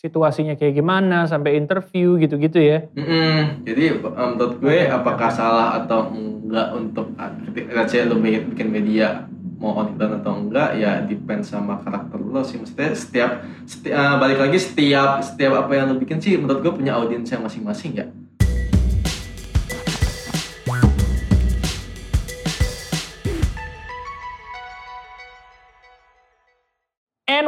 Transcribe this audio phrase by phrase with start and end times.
[0.00, 2.88] situasinya kayak gimana sampai interview gitu-gitu ya.
[2.96, 3.68] Mm-mm.
[3.68, 7.12] Jadi eh, menurut gue apakah salah atau enggak untuk
[7.52, 9.28] ketika lo bikin media
[9.60, 13.30] mau konten atau enggak ya depend sama karakter lo sih maksudnya setiap,
[13.68, 17.28] seti- eh, balik lagi setiap setiap apa yang lo bikin sih menurut gue punya audiens
[17.28, 18.08] yang masing-masing ya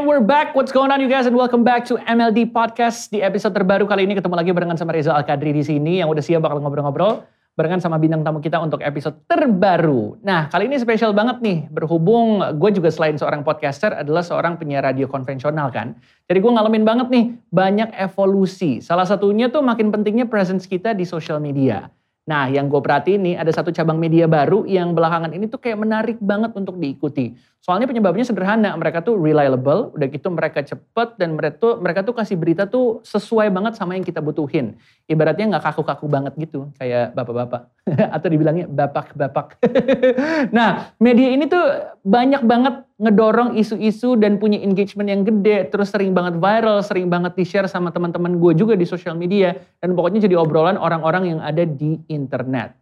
[0.02, 0.58] We're back.
[0.58, 3.14] What's going on you guys and welcome back to MLD Podcast.
[3.14, 6.18] Di episode terbaru kali ini ketemu lagi barengan sama Reza Al-Kadri di sini yang udah
[6.18, 7.22] siap bakal ngobrol-ngobrol
[7.54, 10.18] barengan sama bintang tamu kita untuk episode terbaru.
[10.26, 14.82] Nah, kali ini spesial banget nih berhubung gue juga selain seorang podcaster adalah seorang penyiar
[14.82, 15.94] radio konvensional kan.
[16.26, 17.24] Jadi gue ngalamin banget nih
[17.54, 18.82] banyak evolusi.
[18.82, 21.86] Salah satunya tuh makin pentingnya presence kita di social media.
[22.22, 25.78] Nah, yang gue perhatiin nih ada satu cabang media baru yang belakangan ini tuh kayak
[25.78, 27.34] menarik banget untuk diikuti.
[27.62, 32.10] Soalnya penyebabnya sederhana, mereka tuh reliable, udah gitu mereka cepet dan mereka tuh mereka tuh
[32.10, 34.74] kasih berita tuh sesuai banget sama yang kita butuhin.
[35.06, 37.70] Ibaratnya nggak kaku-kaku banget gitu, kayak bapak-bapak
[38.18, 39.62] atau dibilangnya bapak-bapak.
[40.58, 41.62] nah, media ini tuh
[42.02, 47.38] banyak banget ngedorong isu-isu dan punya engagement yang gede, terus sering banget viral, sering banget
[47.38, 51.62] di-share sama teman-teman gue juga di sosial media, dan pokoknya jadi obrolan orang-orang yang ada
[51.62, 52.74] di internet.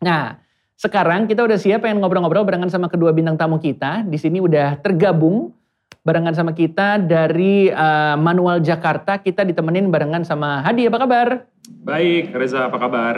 [0.00, 0.43] Nah,
[0.74, 4.02] sekarang kita udah siap pengen ngobrol-ngobrol barengan sama kedua bintang tamu kita.
[4.02, 5.54] Di sini udah tergabung
[6.02, 9.22] barengan sama kita dari uh, Manual Jakarta.
[9.22, 11.28] Kita ditemenin barengan sama Hadi, apa kabar?
[11.86, 13.14] Baik, Reza apa kabar?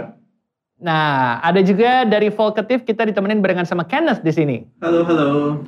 [0.76, 4.56] Nah, ada juga dari Volkatif kita ditemenin barengan sama Kenneth di sini.
[4.84, 5.64] halo halo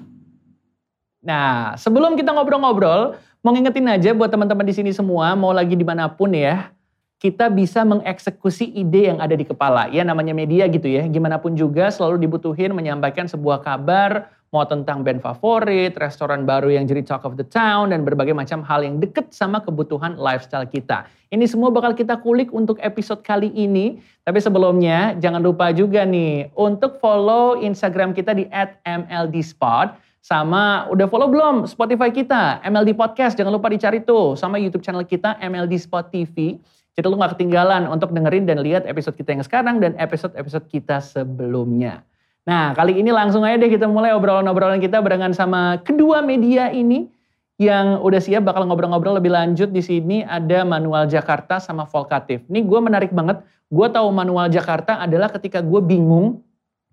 [1.24, 5.82] Nah, sebelum kita ngobrol-ngobrol, mau ngingetin aja buat teman-teman di sini semua, mau lagi di
[5.82, 6.70] mana pun ya,
[7.18, 9.90] kita bisa mengeksekusi ide yang ada di kepala.
[9.90, 15.02] Ya namanya media gitu ya, gimana pun juga selalu dibutuhin menyampaikan sebuah kabar, mau tentang
[15.02, 19.02] band favorit, restoran baru yang jadi talk of the town, dan berbagai macam hal yang
[19.02, 21.10] deket sama kebutuhan lifestyle kita.
[21.28, 24.00] Ini semua bakal kita kulik untuk episode kali ini.
[24.24, 28.48] Tapi sebelumnya, jangan lupa juga nih, untuk follow Instagram kita di
[28.86, 30.06] @mldspot.
[30.22, 34.36] Sama udah follow belum Spotify kita, MLD Podcast, jangan lupa dicari tuh.
[34.36, 36.60] Sama YouTube channel kita, MLD Spot TV.
[36.98, 40.98] Jadi lu gak ketinggalan untuk dengerin dan lihat episode kita yang sekarang dan episode-episode kita
[40.98, 42.02] sebelumnya.
[42.42, 47.06] Nah kali ini langsung aja deh kita mulai obrolan-obrolan kita barengan sama kedua media ini
[47.54, 52.42] yang udah siap bakal ngobrol-ngobrol lebih lanjut di sini ada Manual Jakarta sama Volkatif.
[52.50, 53.46] Ini gue menarik banget.
[53.70, 56.42] Gue tahu Manual Jakarta adalah ketika gue bingung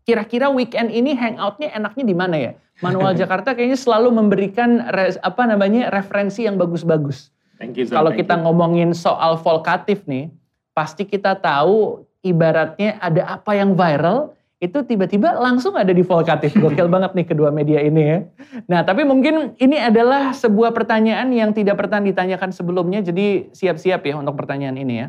[0.06, 2.52] kira-kira weekend ini hangoutnya enaknya di mana ya?
[2.86, 7.34] Manual Jakarta kayaknya selalu memberikan res, apa namanya referensi yang bagus-bagus.
[7.56, 8.44] Thank you, Kalau kita you.
[8.44, 10.28] ngomongin soal Volkatif nih,
[10.76, 16.58] pasti kita tahu ibaratnya ada apa yang viral, itu tiba-tiba langsung ada di Volkatif.
[16.58, 18.20] Gokil banget nih kedua media ini ya.
[18.66, 24.18] Nah tapi mungkin ini adalah sebuah pertanyaan yang tidak pernah ditanyakan sebelumnya, jadi siap-siap ya
[24.18, 25.08] untuk pertanyaan ini ya.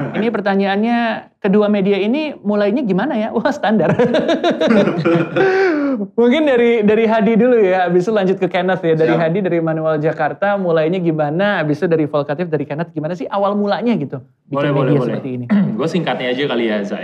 [0.00, 0.98] Ini pertanyaannya
[1.44, 3.28] kedua media ini mulainya gimana ya?
[3.36, 3.92] Wah standar.
[6.20, 8.96] Mungkin dari dari Hadi dulu ya, habis itu lanjut ke Kenneth ya.
[8.96, 9.20] Dari Siap.
[9.28, 11.60] Hadi dari Manual Jakarta mulainya gimana?
[11.60, 14.98] Habis itu dari Volkatif dari Kenneth gimana sih awal mulanya gitu bikin Boleh, boleh, media
[14.98, 15.08] boleh.
[15.12, 15.46] seperti ini?
[15.78, 16.98] gue singkatnya aja kali ya, Za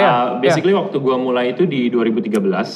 [0.00, 0.08] ya.
[0.08, 2.32] Ya, Uh, basically waktu gue mulai itu di 2013,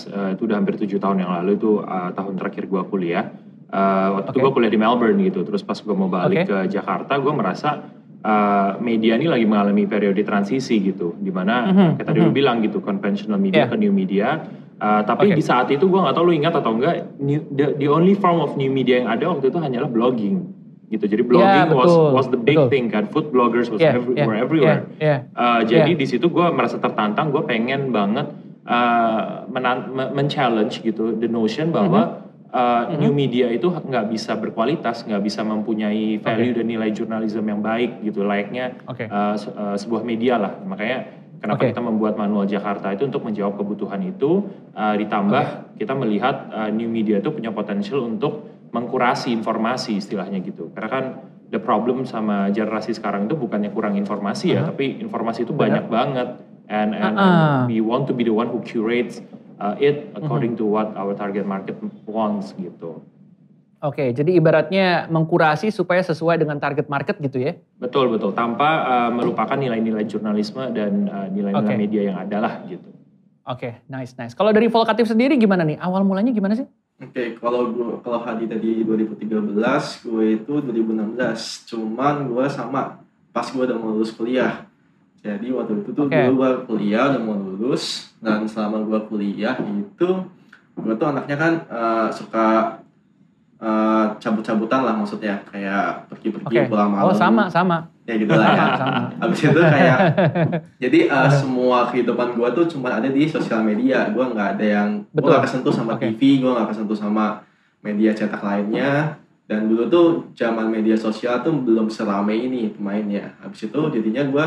[0.07, 3.25] uh, itu udah hampir tujuh tahun yang lalu, itu uh, tahun terakhir gue kuliah.
[3.69, 4.45] Uh, waktu itu Oke.
[4.45, 6.53] gue kuliah di Melbourne gitu, terus pas gue mau balik Oke.
[6.53, 7.91] ke Jakarta, gue merasa
[8.21, 12.37] uh, media ini lagi mengalami periode transisi gitu, di mana Mhm, kayak tadi lu mhm.
[12.37, 13.71] bilang gitu, conventional media Yeah.
[13.73, 14.29] ke new media.
[14.75, 15.39] Uh, tapi Oke.
[15.39, 18.39] di saat itu gue nggak tahu lu ingat atau enggak, new- the, the only form
[18.39, 20.51] of new media yang ada waktu itu hanyalah blogging
[20.89, 21.05] gitu.
[21.07, 22.69] Jadi blogging was betul, was the big betul.
[22.69, 24.81] thing kan, food bloggers was Yeah, every- yeah, were everywhere.
[25.01, 25.37] yeah, yeah.
[25.37, 26.01] Uh, jadi Yeah.
[26.01, 28.29] di situ gue merasa tertantang, gue pengen banget
[28.65, 29.45] uh,
[30.13, 32.23] men-challenge gitu the notion bahwa
[32.55, 32.95] Mm-hmm.
[32.95, 37.59] uh, new media itu nggak bisa berkualitas, nggak bisa mempunyai value dan nilai jurnalisme yang
[37.59, 39.05] baik gitu, layaknya Oke.
[39.05, 40.55] uh, se- uh, sebuah media lah.
[40.63, 40.99] Makanya
[41.43, 41.75] kenapa Oke.
[41.75, 46.87] kita membuat manual Jakarta itu untuk menjawab kebutuhan itu, uh, ditambah kita melihat uh, new
[46.87, 50.75] media itu punya potensial untuk mengkurasi informasi istilahnya gitu.
[50.75, 51.05] Karena kan
[51.55, 54.75] the problem sama generasi sekarang itu bukannya kurang informasi ya, Uh-huh.
[54.75, 55.63] tapi informasi itu Benar.
[55.63, 56.29] banyak banget.
[56.65, 57.23] And, and, Uh-uh.
[57.23, 59.23] and we want to be the one who curates
[59.63, 61.79] uh, it according to what our target market
[62.09, 63.05] wants gitu.
[63.85, 67.53] Oke, jadi ibaratnya mengkurasi supaya sesuai dengan target market gitu ya?
[67.77, 71.77] Betul betul, tanpa uh, melupakan nilai-nilai jurnalisme dan uh, nilai-nilai Oke.
[71.77, 72.89] media yang ada lah gitu.
[73.45, 74.33] Oke, nice nice.
[74.33, 75.77] Kalau dari Volkatif sendiri gimana nih?
[75.77, 76.65] Awal mulanya gimana sih?
[77.03, 81.67] Oke, kalau gua kalau Hadi tadi 2013, gue itu 2016.
[81.67, 83.03] Cuman gue sama
[83.35, 84.63] pas gue udah mau lulus kuliah.
[85.19, 90.09] Jadi waktu itu tuh dulu gue kuliah udah mau lulus dan selama gue kuliah itu
[90.75, 92.47] gue tuh anaknya kan eh, suka
[93.59, 96.71] eh, cabut-cabutan lah maksudnya kayak pergi-pergi Oke.
[96.71, 97.94] pulang malam Oh sama sama.
[98.05, 98.67] Ya gitu lah ya
[99.25, 99.99] habis itu kayak
[100.83, 104.11] jadi eh, semua kehidupan gue tuh cuma ada di sosial media.
[104.11, 106.13] Gue nggak ada yang gue nggak kesentuh sama Oke.
[106.13, 107.41] TV gue nggak kesentuh sama
[107.81, 109.17] media cetak lainnya.
[109.45, 113.37] Dan dulu tuh zaman media sosial tuh belum seramai ini pemainnya.
[113.45, 114.47] Habis itu jadinya gue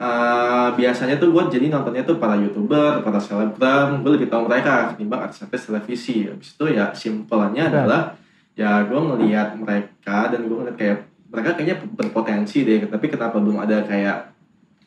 [0.00, 4.00] eh, biasanya tuh gue jadi nontonnya tuh para youtuber para selebgram.
[4.00, 6.28] Gue lebih tahu mereka ketimbang artis-artis televisi.
[6.28, 7.76] Habis itu ya simpelnya Betul.
[7.84, 8.02] adalah
[8.58, 10.98] ya gue ngelihat mereka dan gue ngeliat kayak
[11.30, 14.34] mereka kayaknya berpotensi deh tapi kenapa belum ada kayak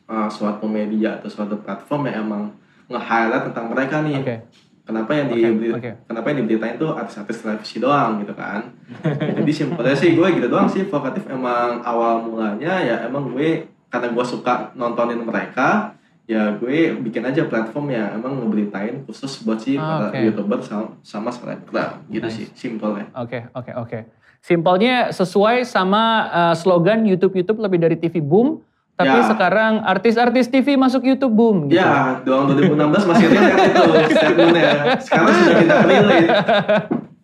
[0.06, 2.42] uh, suatu media atau suatu platform yang emang
[2.86, 4.36] nge-highlight tentang mereka nih Oke.
[4.84, 5.40] kenapa yang di
[5.72, 5.90] oke.
[6.04, 8.60] kenapa yang diberitain tuh artis-artis televisi doang gitu kan
[9.40, 14.12] jadi simpelnya sih gue gitu doang sih vokatif emang awal mulanya ya emang gue karena
[14.12, 19.76] gue suka nontonin mereka ya gue bikin aja platform yang emang ngeberitain khusus buat si
[19.76, 20.20] Ah, para oke.
[20.20, 22.36] youtuber sama, sama selebgram gitu Nice.
[22.36, 23.98] sih simpelnya Oke, oke, oke.
[24.44, 28.60] Simpelnya sesuai sama uh, slogan YouTube YouTube lebih dari TV boom,
[28.92, 29.24] tapi Ya.
[29.24, 31.72] sekarang artis-artis TV masuk YouTube boom.
[31.72, 31.80] Gitu.
[31.80, 33.82] Ya, doang 2016 masih relate itu
[34.12, 34.70] statementnya.
[35.00, 36.28] Sekarang sudah tidak relate.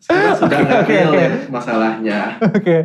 [0.00, 0.96] Sekarang sudah nggak oke.
[0.96, 2.18] relate masalahnya.
[2.40, 2.76] Oke.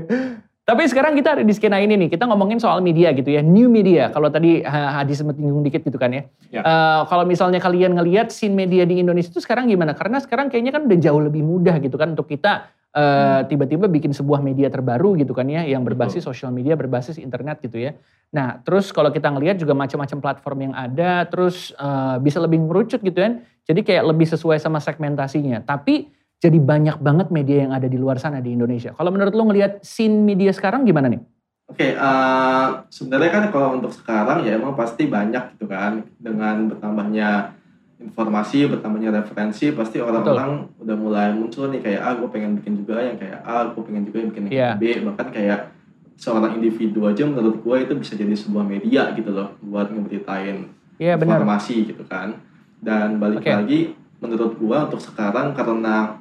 [0.66, 3.70] Tapi sekarang kita ada di skena ini nih, kita ngomongin soal media gitu ya, new
[3.70, 4.10] media.
[4.10, 6.26] Kalau tadi Ha- Hadi sempat nyinggung dikit gitu kan ya.
[6.50, 6.60] Ya.
[6.60, 9.96] Eh, kalau misalnya kalian ngelihat scene media di Indonesia itu sekarang gimana?
[9.96, 12.66] Karena sekarang kayaknya kan udah jauh lebih mudah gitu kan untuk kita
[12.96, 17.60] eh, tiba-tiba bikin sebuah media terbaru gitu kan ya, yang berbasis sosial media, berbasis internet
[17.60, 17.92] gitu ya.
[18.32, 23.04] Nah, terus kalau kita ngelihat juga macam-macam platform yang ada, terus eh, bisa lebih ngerucut
[23.04, 23.44] gitu kan.
[23.68, 25.62] Jadi kayak lebih sesuai sama segmentasinya.
[25.68, 26.08] Tapi
[26.40, 28.96] jadi banyak banget media yang ada di luar sana di Indonesia.
[28.96, 31.22] Kalau menurut lo ngelihat scene media sekarang gimana nih?
[31.66, 36.06] Oke, eh, sebenarnya kan kalau untuk sekarang ya emang pasti banyak gitu kan.
[36.22, 37.58] Dengan bertambahnya
[37.96, 43.00] informasi, bertambahnya referensi, pasti orang-orang udah mulai muncul nih kayak, ah gue pengen bikin juga
[43.00, 44.70] yang kayak A, gue pengen juga yang bikin yang Iya.
[44.76, 44.84] B.
[45.08, 45.60] Bahkan kayak
[46.16, 49.56] seorang individu aja menurut gue itu bisa jadi sebuah media gitu loh.
[49.64, 51.44] Buat ngeberitain Iya benar.
[51.44, 52.40] informasi gitu kan
[52.80, 53.52] dan balik Oke.
[53.52, 53.80] lagi
[54.24, 56.16] menurut gua untuk sekarang karena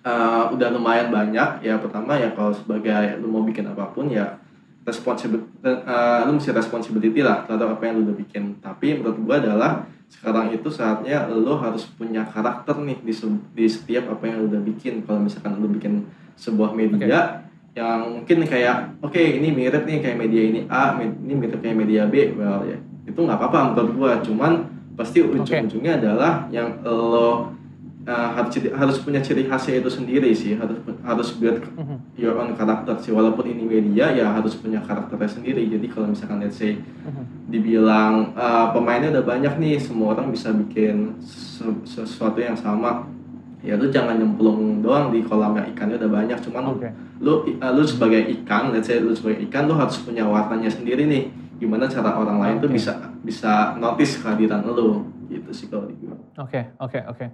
[0.00, 4.40] uh, udah lumayan banyak ya pertama ya kalau sebagai lu mau bikin apa pun ya
[4.88, 9.36] responsibility uh, lu mesti responsibility lah terhadap apa yang lu udah bikin tapi menurut gua
[9.44, 9.70] adalah
[10.08, 14.46] sekarang itu saatnya lu harus punya karakter nih di, se- di setiap apa yang lu
[14.48, 15.04] udah bikin.
[15.04, 17.44] Kalau misalkan lu bikin sebuah media
[17.76, 22.02] yang mungkin kayak oke ini mirip nih kayak media ini A ini mirip kayak media
[22.08, 22.74] B well ya
[23.04, 24.12] itu nggak apa-apa menurut gua.
[24.18, 24.52] Cuman
[24.96, 27.54] pasti ujung-ujungnya adalah yang lo
[28.02, 30.56] uh, harus harus punya ciri khasnya itu sendiri sih.
[30.56, 31.96] Harus harus build Mhm.
[32.16, 33.12] your own karakter sih.
[33.12, 35.68] Walaupun ini media ya harus punya karakternya sendiri.
[35.68, 37.24] Jadi kalau misalkan let's say Mhm.
[37.48, 43.08] Dibilang uh, pemainnya udah banyak nih semua orang bisa bikin se- sesuatu yang sama
[43.64, 46.88] ya lu jangan nyemplung doang di kolamnya ikannya udah banyak cuman Oke.
[47.24, 51.08] lu uh, lu sebagai ikan let's say lu sebagai ikan lu harus punya warnanya sendiri
[51.08, 52.76] nih gimana cara orang lain tuh Oke.
[52.76, 52.92] bisa
[53.24, 55.94] bisa notice kehadiran lu gitu sih kalau di.
[56.40, 57.26] Oke, oke, oke.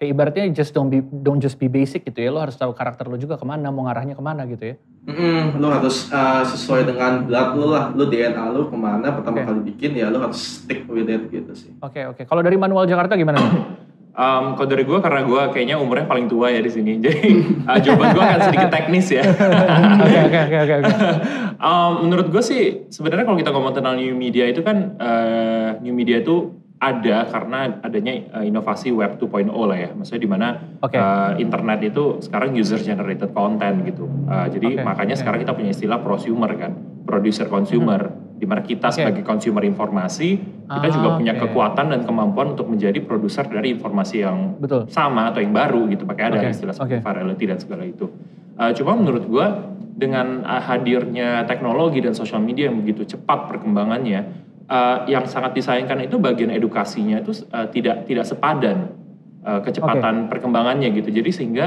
[0.00, 2.32] Kayak ibaratnya just don't be don't just be basic gitu ya.
[2.32, 4.76] Lo harus tahu karakter lo juga ke mana, mau ngarahnya ke mana gitu ya.
[5.00, 9.40] Mm-mm, lu harus uh, sesuai dengan blood lu lah lu DNA lu ke mana pertama
[9.40, 9.48] Oke.
[9.48, 12.28] kali bikin ya lu harus stick with it gitu sih Oke, oke.
[12.28, 13.40] Kalau dari manual Jakarta gimana?
[13.40, 13.52] nih?
[14.10, 17.30] Um, kalau dari gue karena gue kayaknya umurnya paling tua ya di sini, jadi
[17.62, 19.22] uh, jawaban gue akan sedikit teknis ya.
[19.22, 20.74] Oke, oke, oke, oke.
[20.82, 20.94] oke.
[21.70, 25.94] um, menurut gue sih sebenarnya kalau kita ngomong tentang new media itu kan uh, new
[25.94, 29.90] media itu ada karena adanya uh, inovasi web 2.0 lah ya.
[29.92, 30.48] Maksudnya di mana
[30.80, 30.96] Oke.
[30.96, 34.08] uh, internet itu sekarang user generated content gitu.
[34.24, 35.20] Uh, jadi Oke, makanya oke.
[35.20, 36.72] sekarang kita punya istilah prosumer kan,
[37.04, 38.32] producer consumer.
[38.40, 38.96] Di mana kita Oke.
[39.04, 41.52] sebagai consumer informasi, kita Ah, juga punya oke.
[41.52, 44.88] kekuatan dan kemampuan untuk menjadi produser dari informasi yang Betul.
[44.88, 47.04] sama atau yang baru gitu pakai ada Oke, istilah seperti oke.
[47.04, 48.08] virality dan segala itu.
[48.56, 54.48] Uh, cuma menurut gua dengan uh, hadirnya teknologi dan sosial media yang begitu cepat perkembangannya,
[54.70, 58.94] uh, yang sangat disayangkan itu bagian edukasinya itu uh, tidak tidak sepadan
[59.42, 61.10] uh, kecepatan perkembangannya gitu.
[61.10, 61.66] Jadi sehingga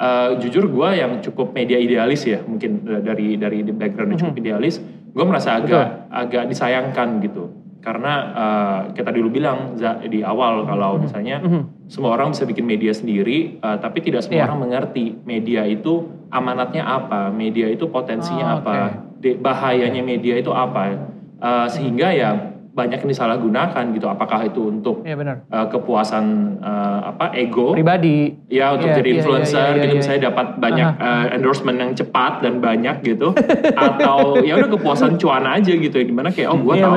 [0.00, 4.80] uh, jujur gua yang cukup media idealis ya mungkin dari dari background yang cukup idealis,
[5.12, 7.52] gua merasa agak agak disayangkan gitu.
[7.78, 11.88] Karena uh, kita dulu bilang di awal kalau misalnya Mhm.
[11.88, 14.46] semua orang bisa bikin media sendiri, uh, tapi tidak semua Iya.
[14.50, 18.74] orang mengerti media itu amanatnya apa, media itu potensinya Oh, apa,
[19.22, 21.00] de- bahayanya media itu apa,
[21.38, 22.30] Uh, sehingga ya
[22.68, 24.06] banyak yang disalahgunakan gitu.
[24.06, 25.42] Apakah itu untuk Iya benar.
[25.46, 26.24] uh, kepuasan
[26.58, 28.38] uh, apa ego, Pribadi.
[28.46, 29.98] ya untuk Iya, jadi iya, iya, influencer iya, iya, gitu, iya.
[29.98, 33.34] misalnya dapat banyak uh, endorsement yang cepat dan banyak gitu,
[33.90, 36.94] atau ya udah kepuasan cuan aja gitu, di mana kayak oh gue Iya tahu.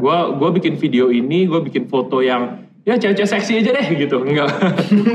[0.00, 4.20] gue gue bikin video ini gue bikin foto yang ya cewek-cewek seksi aja deh gitu.
[4.20, 4.48] Enggak.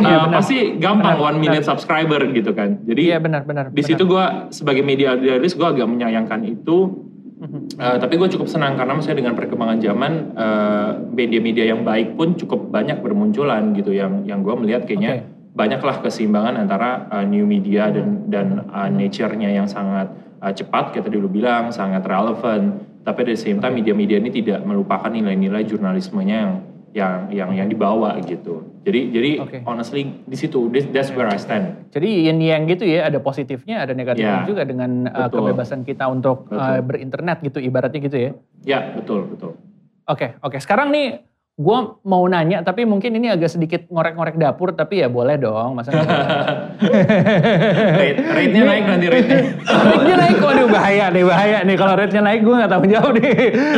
[0.02, 2.82] Iya, Uh, pasti gampang Benar, one million subscriber gitu kan.
[2.82, 3.70] Jadi Iya benar benar.
[3.70, 7.09] di situ gue sebagai media analis gue agak menyayangkan itu.
[7.40, 12.36] Uh, tapi gue cukup senang karena misalnya dengan perkembangan zaman uh, media-media yang baik pun
[12.36, 13.96] cukup banyak bermunculan gitu.
[13.96, 15.24] Yang yang gue melihat kayaknya
[15.56, 20.12] banyaklah keseimbangan antara uh, new media dan dan uh, nature-nya yang sangat
[20.44, 22.84] uh, cepat kita dulu bilang sangat relevan.
[23.08, 26.54] Tapi the same time media-media ini tidak melupakan nilai-nilai jurnalismenya yang
[26.92, 29.58] yang yang yang dibawa gitu jadi jadi Oke.
[29.64, 33.82] honestly di situ this- that's where I stand Jadi yin yang gitu ya, ada positifnya,
[33.82, 38.32] ada negatifnya Ya, juga dengan uh, kebebasan kita untuk uh, berinternet gitu, ibaratnya gitu ya.
[38.62, 39.58] ya betul betul
[40.06, 40.58] Oke, oke.
[40.58, 41.22] Sekarang nih,
[41.60, 45.92] gue mau nanya, tapi mungkin ini agak sedikit ngorek-ngorek dapur, tapi ya boleh dong, masa
[45.92, 46.08] nggak
[48.00, 51.76] rate rate-nya naik nanti rate-nya rate-nya naik, waduh bahaya nih, bahaya nih.
[51.76, 53.34] Kalau rate-nya naik gue gak tahu jawab nih.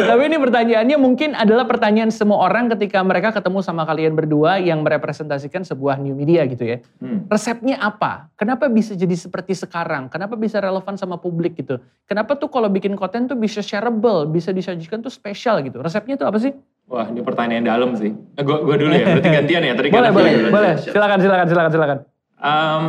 [0.05, 4.85] Tapi ini pertanyaannya mungkin adalah pertanyaan semua orang ketika mereka ketemu sama kalian berdua yang
[4.85, 6.77] merepresentasikan sebuah new media gitu ya.
[7.01, 7.25] Hmm.
[7.33, 8.29] Resepnya apa?
[8.37, 10.05] Kenapa bisa jadi seperti sekarang?
[10.13, 11.81] Kenapa bisa relevan sama publik gitu?
[12.05, 15.81] Kenapa tuh kalau bikin konten tuh bisa shareable, bisa disajikan tuh spesial gitu?
[15.81, 16.53] Resepnya tuh apa sih?
[16.91, 18.11] Wah, ini pertanyaan yang dalam sih.
[18.11, 19.73] Eh, gua, gua dulu ya, berarti gantian ya.
[19.79, 20.49] Tadi kan boleh, boleh, dulu.
[20.51, 20.73] boleh.
[20.75, 20.91] siap.
[20.91, 21.97] Silakan, silakan, silakan, silakan.
[22.35, 22.83] Um,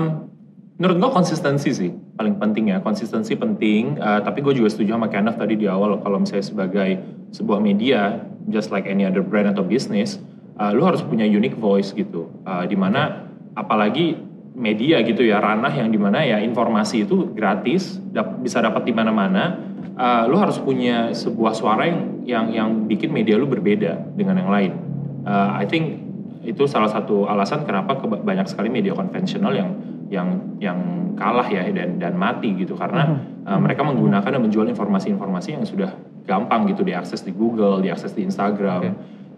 [0.82, 2.82] menurut gua konsistensi sih paling penting ya.
[2.82, 4.02] Konsistensi penting.
[4.02, 6.98] uh, tapi gue juga setuju sama Kenneth tadi di awal kalau misalnya sebagai
[7.30, 10.18] sebuah media, just like any other brand atau business,
[10.58, 12.26] uh, lu harus punya unique voice gitu.
[12.42, 14.18] Uh, di mana apalagi
[14.52, 18.92] media gitu ya ranah yang di mana ya informasi itu gratis, dap- bisa dapat di
[18.92, 19.72] mana-mana.
[19.92, 24.50] Uh, lu harus punya sebuah suara yang yang yang bikin media lu berbeda dengan yang
[24.50, 24.72] lain.
[25.24, 26.00] Uh, I think
[26.42, 29.70] itu salah satu alasan kenapa banyak sekali media konvensional yang
[30.08, 30.28] yang
[30.58, 30.78] yang
[31.14, 35.92] kalah ya dan dan mati gitu karena uh, mereka menggunakan dan menjual informasi-informasi yang sudah
[36.26, 38.80] gampang gitu diakses di Google, diakses di Instagram.
[38.80, 38.90] Oke.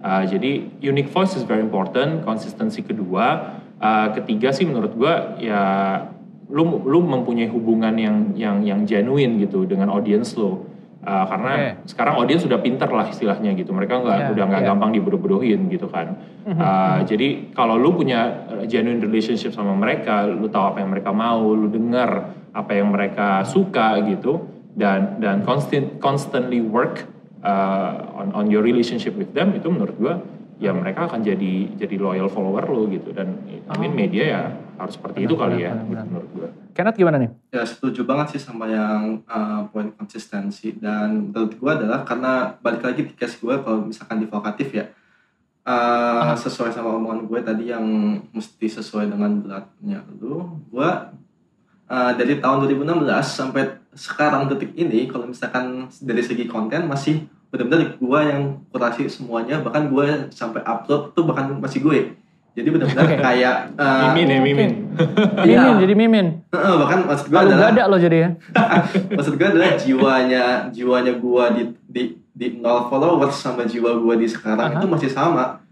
[0.05, 2.25] Uh, jadi unique voice is very important.
[2.29, 5.63] Konsistensi kedua, uh, ketiga sih menurut gua ya
[6.53, 10.71] lu lu mempunyai hubungan yang yang yang genuine gitu dengan audience lo.
[11.05, 11.93] Uh, karena Oke.
[11.93, 13.77] sekarang audiens sudah pinter lah istilahnya gitu.
[13.77, 14.69] Mereka nggak Iya, udah nggak iya.
[14.73, 16.17] gampang dibodoh-bodohin gitu kan.
[16.49, 21.53] Uh, jadi kalau lu punya genuine relationship sama mereka, lu tahu apa yang mereka mau,
[21.53, 27.05] lu dengar apa yang mereka suka gitu, dan dan constant constantly work
[27.45, 30.25] uh, on on your relationship with them itu menurut gua
[30.57, 33.35] ya mereka akan jadi jadi loyal follower lu gitu dan
[33.67, 33.99] I mean Oh.
[33.99, 34.43] media ya
[34.75, 36.05] harus seperti Benar, itu kali benar, ya benar, benar.
[36.07, 36.49] menurut gua.
[36.75, 37.31] Kenneth gimana nih?
[37.51, 42.83] Ya setuju banget sih sama yang uh, poin konsistensi dan menurut gue adalah karena balik
[42.83, 44.85] lagi di case gue kalau misalkan divokatif ya
[45.63, 46.35] uh, Ah.
[46.35, 47.87] sesuai sama omongan gue tadi yang
[48.31, 50.91] mesti sesuai dengan beratnya lu gue
[51.87, 53.63] uh, dari tahun 2016 sampai
[53.95, 58.43] sekarang detik ini kalau misalkan dari segi konten masih benar-benar gue yang
[58.75, 61.99] kurasi semuanya bahkan gue sampai upload tuh bahkan masih gue
[62.55, 63.19] jadi benar-benar Oke.
[63.19, 64.73] kayak uh, mimin ya mimin.
[65.43, 65.59] Iya.
[65.59, 66.27] Mimin, jadi mimin.
[66.55, 68.29] uh, bahkan maksud gue adalah ada lo jadi ya.
[69.19, 74.31] maksud gue adalah jiwanya jiwanya gua di di di nol followers sama jiwa gua di
[74.31, 74.79] sekarang Aha.
[74.79, 75.63] itu masih sama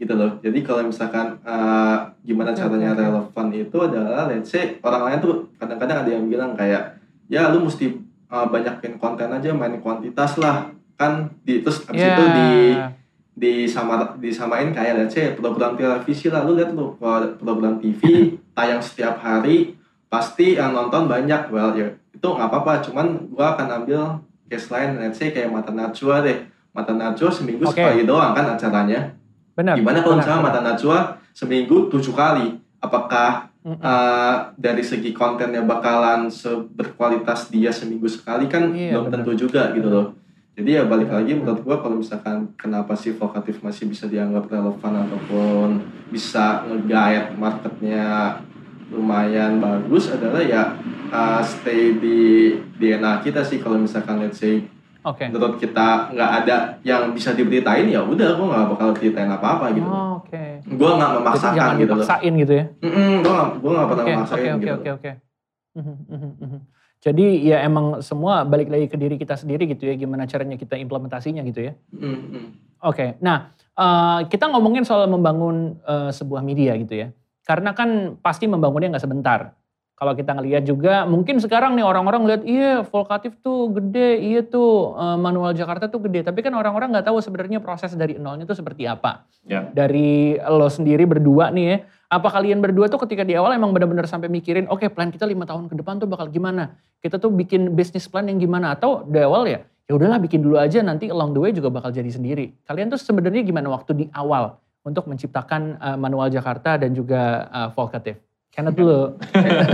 [0.00, 1.96] gitu loh jadi kalau misalkan eh,
[2.26, 3.00] gimana caranya oke.
[3.06, 6.98] relevan itu adalah let's say orang lain tuh kadang-kadang ada yang bilang kayak
[7.30, 12.14] ya lu mesti eh, banyakin konten aja main kuantitas lah kan di terus abis Ya.
[12.14, 12.50] itu di
[13.34, 16.94] disama disamain kayak let's say program televisi lah lu lihat kalau
[17.34, 18.00] program TV
[18.56, 19.72] tayang setiap hari
[20.06, 24.94] pasti yang nonton banyak well ya itu nggak apa-apa cuman gua akan ambil case lain
[24.96, 27.72] let's say kayak Mata Najwa deh Mata Najwa seminggu Oke.
[27.74, 29.16] sekali doang kan acaranya
[29.52, 29.74] Benar.
[29.74, 30.44] gimana kalau misalnya.
[30.44, 30.98] Mata Najwa
[31.32, 33.78] seminggu tujuh kali apakah Mm-mm.
[33.78, 39.16] uh, dari segi kontennya bakalan se- berkualitas dia seminggu sekali kan Iya, belum benar.
[39.18, 40.06] tentu juga gitu loh
[40.52, 45.08] jadi ya balik lagi menurut gua kalau misalkan kenapa sih vokatif masih bisa dianggap relevan
[45.08, 45.68] ataupun
[46.12, 48.36] bisa nge-guide marketnya
[48.92, 50.76] lumayan bagus adalah ya
[51.08, 54.60] uh, stay di DNA kita sih kalau misalkan let's say
[55.02, 55.26] Oke.
[55.26, 59.88] menurut kita nggak ada yang bisa diberitain ya udah gua nggak bakal ceritain apa-apa gitu
[59.88, 60.60] Oh, Oke.
[60.76, 62.06] gua nggak Jadi memaksakan jangan gitu loh
[62.36, 62.64] gitu ya.
[62.84, 65.10] Mm-mm, gua nggak gua nggak pernah Oke, memaksain oke, oke, gitu oke, oke.
[65.72, 66.60] Mhm, mhm, mhm.
[67.02, 70.78] Jadi ya emang semua balik lagi ke diri kita sendiri gitu ya, gimana caranya kita
[70.78, 71.72] implementasinya gitu ya.
[71.90, 72.78] Mm-mm.
[72.78, 77.08] Oke, nah eh, kita ngomongin soal membangun eh, sebuah media gitu ya.
[77.42, 79.58] Karena kan pasti membangunnya nggak sebentar.
[80.02, 84.98] Kalau kita ngelihat juga, mungkin sekarang nih orang-orang lihat, iya Volkatif tuh gede, iya tuh
[84.98, 86.26] eh, Manual Jakarta tuh gede.
[86.26, 89.30] Tapi kan orang-orang nggak tahu sebenarnya proses dari nolnya tuh seperti apa.
[89.46, 89.70] Ya.
[89.70, 91.76] Dari lo sendiri berdua nih ya,
[92.10, 95.46] apa kalian berdua tuh ketika di awal emang benar-benar sampai mikirin, oke plan kita lima
[95.46, 96.74] tahun ke depan tuh bakal gimana?
[96.98, 98.74] Kita tuh bikin bisnis plan yang gimana?
[98.74, 101.94] Atau di awal ya, ya udahlah bikin dulu aja nanti along the way juga bakal
[101.94, 102.58] jadi sendiri.
[102.66, 107.70] Kalian tuh sebenarnya gimana waktu di awal untuk menciptakan uh, manual Jakarta dan juga uh,
[107.70, 108.31] Volkatif?
[108.52, 109.16] Kenneth dulu.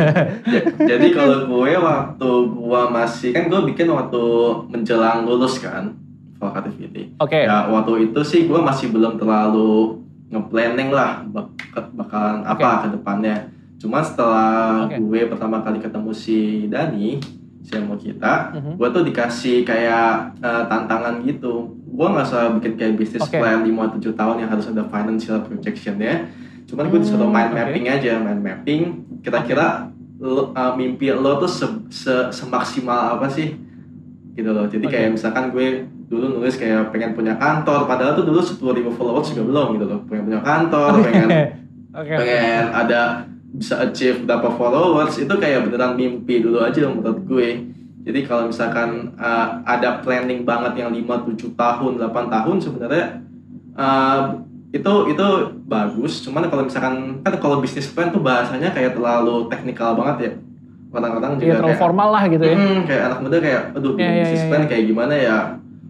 [0.90, 4.22] Jadi kalau gue waktu gue masih kan gue bikin waktu
[4.70, 5.98] menjelang lulus kan
[6.38, 7.18] Volkativity.
[7.18, 7.42] Oke.
[7.42, 9.98] Ya waktu itu sih gue masih belum terlalu
[10.30, 11.58] nge-planning lah bak-
[11.90, 13.50] bakalan apa ke depannya.
[13.76, 14.94] Cuma setelah Oke.
[14.96, 17.18] gue pertama kali ketemu si Dani,
[17.58, 18.78] si mau kita, Mhm.
[18.78, 21.66] gue tuh dikasih kayak eh, tantangan gitu.
[21.88, 23.34] Gue nggak usah bikin kayak bisnis Oke.
[23.34, 26.30] plan 5-7 tahun yang harus ada financial projection ya.
[26.68, 27.56] Cuman gue disuruh Hmm, main oke.
[27.58, 28.82] mapping aja, main mapping.
[29.24, 33.56] Kira-kira lo- eh, mimpi lo tuh se- se- semaksimal apa sih?
[34.32, 34.68] Gitu loh.
[34.68, 34.92] Jadi Oke.
[34.92, 35.66] kayak misalkan gue
[36.06, 39.86] dulu nulis kayak pengen punya kantor, padahal tuh dulu 10.000 ribu followers juga belum gitu
[39.86, 40.00] loh.
[40.06, 41.28] Pengen punya kantor, pengen
[41.98, 42.14] Oke.
[42.14, 47.64] pengen ada bisa achieve berapa followers itu kayak beneran mimpi dulu aja menurut gue
[48.04, 53.06] jadi kalau misalkan uh, ada planning banget yang 5, 7 tahun, 8 tahun sebenarnya
[53.72, 54.20] uh,
[54.68, 55.26] itu itu
[55.64, 60.32] bagus cuman kalau misalkan kan kalau bisnis plan tuh bahasanya kayak terlalu teknikal banget ya
[60.88, 62.54] orang-orang juga Iya terlalu kayak formal lah gitu ya.
[62.54, 64.68] "Hmm, kayak anak muda kayak aduh Iya, iya, bisnis iya, plan iya.
[64.68, 65.36] kayak gimana ya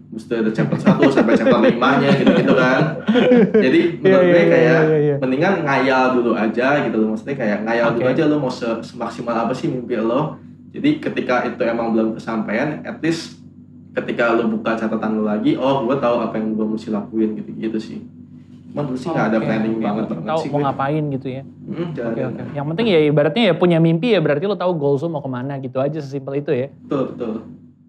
[0.09, 2.81] mesti ada chapter 1 sampai chapter 5 nya gitu-gitu kan
[3.53, 5.15] jadi menurut Iya, gue iya, kayak iya, iya.
[5.19, 8.13] mendingan ngayal dulu aja gitu loh maksudnya kayak ngayal dulu Oke.
[8.15, 12.81] aja lo mau se- semaksimal apa sih mimpi lo jadi ketika itu emang belum kesampaian
[12.81, 13.37] at least
[13.91, 17.49] ketika lo buka catatan lo lagi oh gue tahu apa yang gue mesti lakuin gitu
[17.53, 17.99] gitu sih
[18.69, 19.83] dulu sih nggak ada Oke, planning oke.
[19.83, 21.41] banget banget Tahu sih mau gue ngapain gitu ya.
[21.43, 22.41] Hmm, jalan Oke oke.
[22.53, 25.29] Yang penting ya ibaratnya ya punya mimpi ya berarti lo tahu goals lo mau ke
[25.29, 26.67] mana gitu aja sesimpel itu ya.
[26.85, 27.33] betul betul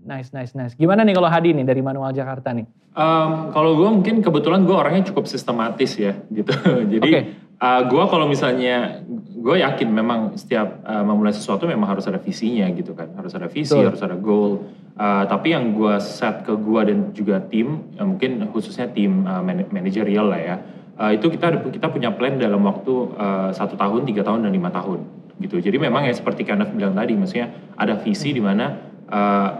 [0.00, 0.72] Nice nice nice.
[0.74, 2.64] Gimana nih kalau Hadi nih dari Manual Jakarta nih?
[2.96, 6.50] Um, kalau gue mungkin kebetulan gue orangnya cukup sistematis ya gitu.
[6.88, 7.20] Jadi Oke.
[7.60, 9.04] uh, gue kalau misalnya
[9.40, 13.46] gue yakin memang setiap uh, memulai sesuatu memang harus ada visinya gitu kan, harus ada
[13.46, 13.92] visi, Betul.
[13.92, 14.66] harus ada goal.
[15.00, 19.40] Uh, tapi yang gue set ke gue dan juga tim, ya mungkin khususnya tim uh,
[19.40, 20.56] man- manajerial lah ya,
[21.00, 24.68] uh, itu kita kita punya plan dalam waktu uh, satu tahun, tiga tahun dan lima
[24.68, 25.00] tahun
[25.40, 25.56] gitu.
[25.56, 27.48] Jadi memang ya seperti Kenneth bilang tadi, maksudnya
[27.80, 28.76] ada visi di mana
[29.08, 29.50] uh,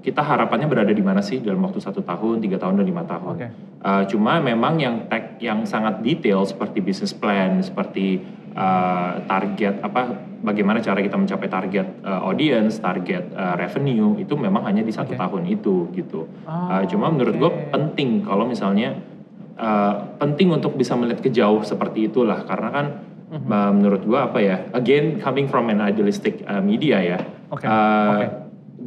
[0.00, 3.28] kita harapannya berada di mana sih dalam waktu satu tahun, tiga tahun dan lima tahun.
[3.36, 3.48] Oke.
[3.84, 8.24] Uh, cuma memang yang tag yang sangat detail seperti business plan, seperti
[8.58, 14.66] uh, target apa, bagaimana cara kita mencapai target uh, audience, target uh, revenue itu memang
[14.66, 15.20] hanya di satu Oke.
[15.22, 16.26] tahun itu gitu.
[16.42, 18.98] Oh, Uh, cuma menurut gue penting kalau misalnya
[19.56, 22.86] uh, penting untuk bisa melihat ke jauh seperti itulah karena kan
[23.28, 23.44] Mhm.
[23.52, 27.18] uh, menurut gue apa ya, again coming from an idealistic uh, media ya.
[27.52, 27.72] Oke, Uh,
[28.08, 28.26] oke.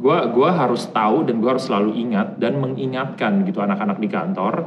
[0.02, 4.66] gua gua harus tahu dan gua harus selalu ingat dan mengingatkan gitu anak-anak di kantor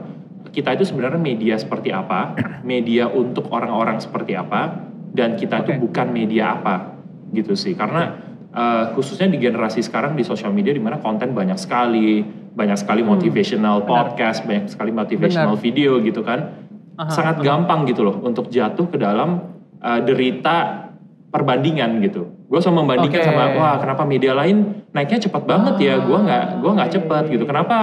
[0.56, 5.82] kita itu sebenarnya media seperti apa media untuk orang-orang seperti apa dan kita itu Oke.
[5.88, 7.00] bukan media apa
[7.32, 8.20] gitu sih karena
[8.52, 12.24] uh, khususnya di generasi sekarang di sosial media di mana konten banyak sekali
[12.56, 14.16] banyak sekali motivational benar.
[14.16, 15.64] podcast banyak sekali motivational Benar.
[15.64, 16.64] video gitu kan
[16.96, 19.52] Aha, sangat gampang gitu loh untuk jatuh ke dalam
[19.84, 20.88] uh, derita
[21.28, 22.32] perbandingan gitu.
[22.48, 23.28] Gue selalu membandingkan Oke.
[23.28, 27.24] sama wah kenapa media lain naiknya cepat banget ya, gue nggak gue nggak Ah, cepat
[27.28, 27.44] iya, gitu.
[27.44, 27.50] iya.
[27.52, 27.78] Kenapa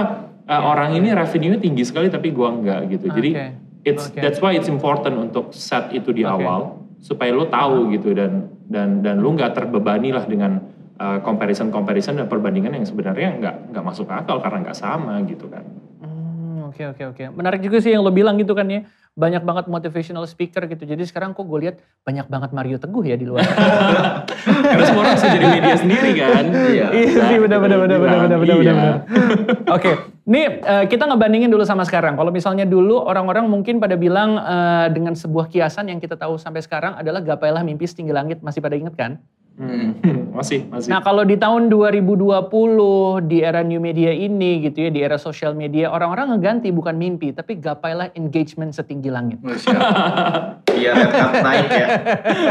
[0.49, 3.05] uh, orang ini revenue tinggi sekali tapi gue nggak gitu.
[3.13, 3.45] Jadi Oke.
[3.85, 4.17] it's Oke.
[4.17, 6.33] that's why it's important untuk set itu di Oke.
[6.41, 10.63] awal supaya lo tahu gitu dan dan dan lo nggak terbebani lah dengan
[10.97, 15.51] uh, comparison comparison dan perbandingan yang sebenarnya nggak nggak masuk akal karena nggak sama gitu
[15.51, 15.67] kan.
[15.99, 17.23] Hmm, Oke oke oke.
[17.35, 18.87] Menarik juga sih yang lo bilang gitu kan ya.
[19.13, 20.89] Banyak banget motivational speaker gitu.
[20.89, 23.45] Jadi sekarang kok gue lihat banyak banget Mario Teguh ya di luar.
[24.73, 26.43] Karena semua orang bisa jadi media sendiri kan.
[26.49, 26.87] Iya.
[26.89, 28.73] Iya sih benar benar benar benar benar benar Iya.
[28.73, 28.95] benar.
[29.69, 29.91] Oke,
[30.25, 32.17] nih eh, kita ngebandingin dulu sama sekarang.
[32.17, 36.65] Kalau misalnya dulu orang-orang mungkin pada bilang eh, dengan sebuah kiasan yang kita tahu sampai
[36.65, 38.41] sekarang adalah gapailah mimpi setinggi langit.
[38.41, 39.21] Masih pada inget kan?
[39.53, 39.93] Hmm,
[40.37, 40.89] masih, masih.
[40.89, 45.53] Nah kalau di tahun 2020 di era new media ini gitu ya, di era sosial
[45.53, 49.37] media, orang-orang ngeganti bukan mimpi, tapi gapailah engagement setinggi langit.
[49.45, 50.65] Oh, siap.
[50.73, 51.87] biar red card naik ya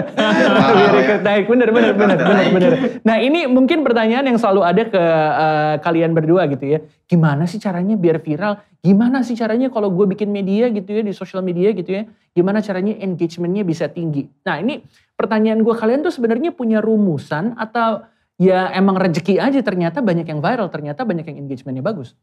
[0.78, 2.72] Biar ikut naik, bener, bener, bener, bener, bener.
[3.02, 5.02] Nah ini mungkin pertanyaan yang selalu ada ke
[5.42, 6.78] eh, kalian berdua gitu ya.
[7.10, 8.62] Gimana sih caranya biar viral?
[8.78, 12.02] Gimana sih caranya kalau gue bikin media gitu ya, di sosial media gitu ya.
[12.32, 14.30] Gimana caranya engagementnya bisa tinggi?
[14.46, 14.80] Nah ini
[15.22, 18.02] pertanyaan gue kalian tuh sebenarnya punya rumusan atau
[18.42, 22.18] ya emang rezeki aja ternyata banyak yang viral, ternyata banyak yang engagementnya bagus.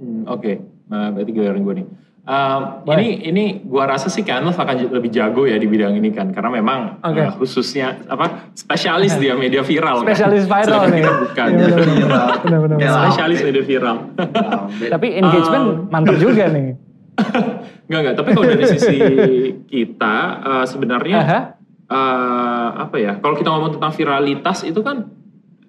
[0.00, 1.86] Hmm, Oke, nah, berarti giliran gue nih.
[2.28, 6.28] Um, ini ini gua rasa sih Kanov akan lebih jago ya di bidang ini kan
[6.28, 7.24] karena memang Oke.
[7.24, 10.12] uh, khususnya apa spesialis dia media viral kan.
[10.12, 11.00] Spesialis viral Sedangkan nih.
[11.00, 11.96] kita bukan bener, bener.
[11.96, 12.28] Viral.
[12.44, 12.90] Bener.
[12.92, 13.96] spesialis media viral
[14.52, 14.86] Lambe.
[14.92, 16.68] Tapi engagement Um, mantap juga nih.
[17.88, 18.96] Enggak enggak tapi kalau dari sisi
[19.72, 21.40] kita uh, sebenarnya Aha.
[21.88, 25.08] Eh, apa ya kalau kita ngomong tentang viralitas itu kan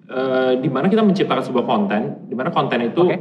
[0.06, 3.16] eh, di mana kita menciptakan sebuah konten di mana konten itu Oke.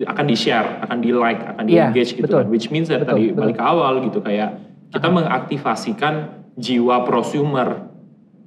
[0.00, 2.40] akan di share akan di like akan di Iya, engage gitu betul.
[2.40, 3.40] kan which means Betul, tadi betul.
[3.42, 4.50] balik ke awal gitu kayak
[4.90, 6.14] kita mengaktifasikan
[6.56, 7.86] jiwa prosumer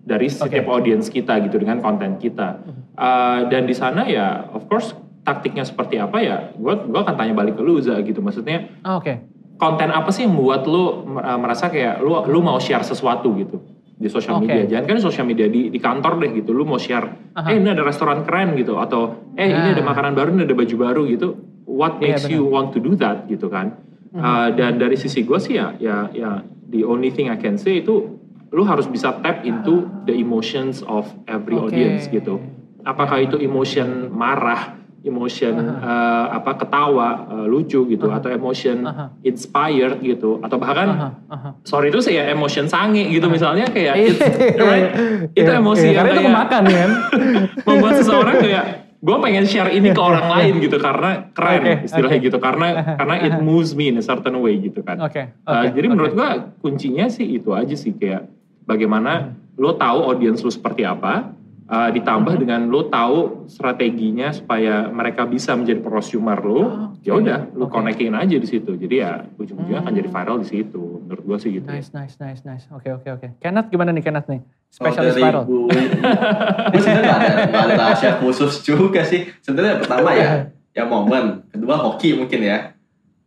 [0.03, 2.59] dari setiap audiens kita gitu dengan konten kita.
[2.93, 4.91] Uh, dan di sana ya, of course
[5.23, 8.19] taktiknya seperti apa ya, gue gua akan tanya balik ke lu Za gitu.
[8.19, 9.23] Maksudnya Oh, Oke.
[9.55, 10.83] konten apa sih yang membuat lu
[11.15, 13.63] uh, merasa kayak lu lu mau share sesuatu gitu
[13.93, 14.49] di sosial Oke.
[14.49, 14.65] media.
[14.67, 16.51] Jangan kan di sosial media di, di kantor deh gitu.
[16.51, 17.53] Lu mau share, Aha.
[17.53, 19.75] eh ini ada restoran keren gitu atau eh ini Ah.
[19.75, 21.27] ada makanan baru, ini ada baju baru gitu.
[21.63, 22.35] What Iya, makes benar.
[22.35, 23.79] you want to do that gitu kan?
[24.13, 27.81] Uh, dan dari sisi gue sih ya, ya, ya the only thing I can say
[27.81, 28.13] itu
[28.53, 31.73] lu harus bisa tap into the emotions of every Oke.
[31.73, 32.37] audience gitu.
[32.83, 39.11] Apakah itu emotion marah, emotion uh, apa ketawa, uh, lucu gitu, atau emotion Aha.
[39.19, 41.49] inspired gitu, atau bahkan Aha, aha.
[41.61, 44.07] sorry itu sih ya emotion sange gitu misalnya kayak Iya.
[44.07, 44.19] it's,
[44.57, 44.89] right?
[45.35, 46.89] itu Iya, emosi iya, yang karena itu kemakan kan.
[47.67, 48.65] membuat seseorang kayak
[49.03, 52.27] gue pengen share ini ke orang lain gitu karena keren Oke, istilahnya oke.
[52.31, 54.95] gitu karena karena it moves me in a certain way gitu kan.
[55.03, 55.35] Oke.
[55.43, 55.91] Uh, oke, jadi oke.
[55.91, 56.29] menurut gua
[56.63, 58.31] kuncinya sih itu aja sih kayak
[58.63, 61.35] bagaimana lo tahu audiens lo seperti apa,
[61.65, 62.41] uh, ditambah Mhm.
[62.41, 67.01] dengan lo tahu strateginya supaya mereka bisa menjadi prosumer lo, Oh, oke.
[67.01, 67.73] ya udah lo Oke.
[67.73, 68.73] connectin aja di situ.
[68.73, 69.99] Jadi ya ujung-ujungnya akan Hmm.
[69.99, 70.83] jadi viral di situ.
[71.01, 71.65] Menurut gua sih gitu.
[71.65, 72.65] Nice, nice, nice, nice.
[72.69, 73.27] Oke, oke, oke.
[73.37, 74.41] Kenneth gimana nih Kenneth nih?
[74.67, 75.43] Spesialis dari viral.
[75.45, 75.69] gue,
[76.81, 79.29] sebenarnya ada, rahasia khusus juga sih.
[79.39, 81.45] Sebenarnya pertama ya, ya momen.
[81.47, 82.73] Kedua hoki mungkin ya.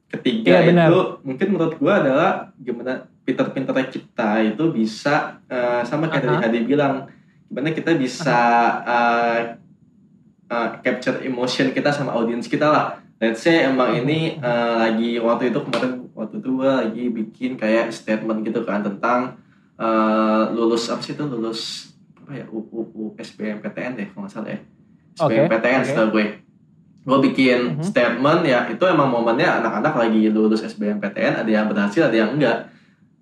[0.06, 0.86] Ketiga Iya, benar.
[0.88, 6.44] itu mungkin menurut gue adalah gimana pinter-pinternya kita itu bisa eh, sama kayak tadi Aha.
[6.46, 6.94] Hadi bilang,
[7.46, 8.38] gimana kita bisa
[8.82, 9.38] eh,
[10.46, 12.86] eh, capture emotion kita sama audience kita lah.
[13.16, 17.88] Let's say emang ini eh, lagi waktu itu kemarin waktu itu gue lagi bikin kayak
[17.88, 19.40] statement gitu kan tentang
[19.74, 24.32] eh, lulus apa sih itu lulus apa ya U, U, U SBMPTN deh kalau nggak
[24.32, 24.60] salah ya
[25.16, 25.86] SBMPTN oke.
[25.86, 26.26] setahu gue
[27.06, 27.84] gue bikin Mhm.
[27.86, 32.66] statement ya itu emang momennya anak-anak lagi lulus SBMPTN ada yang berhasil ada yang enggak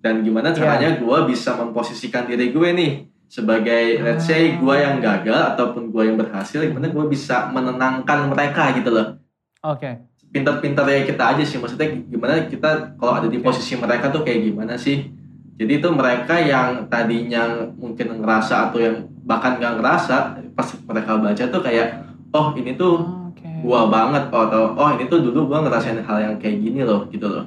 [0.01, 0.57] dan gimana Iya.
[0.57, 2.91] caranya gue bisa memposisikan diri gue nih
[3.35, 4.63] sebagai let's say Ah.
[4.63, 9.19] gue yang gagal ataupun gue yang berhasil gimana gue bisa menenangkan mereka gitu loh
[9.59, 9.99] Oke.
[10.31, 14.39] pintar-pintar ya kita aja sih maksudnya gimana kita kalau ada di posisi mereka tuh kayak
[14.45, 15.11] gimana sih
[15.55, 17.43] jadi itu mereka yang tadinya
[17.75, 18.95] mungkin ngerasa atau yang
[19.27, 20.15] bahkan nggak ngerasa
[20.55, 21.87] pas mereka baca tuh kayak
[22.31, 23.47] oh ini tuh Oke.
[23.63, 27.03] gua banget oh, atau oh ini tuh dulu gua ngerasain hal yang kayak gini loh
[27.11, 27.43] gitu loh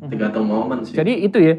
[0.00, 0.08] Mhm.
[0.12, 1.56] tergantung momen sih Jadi itu ya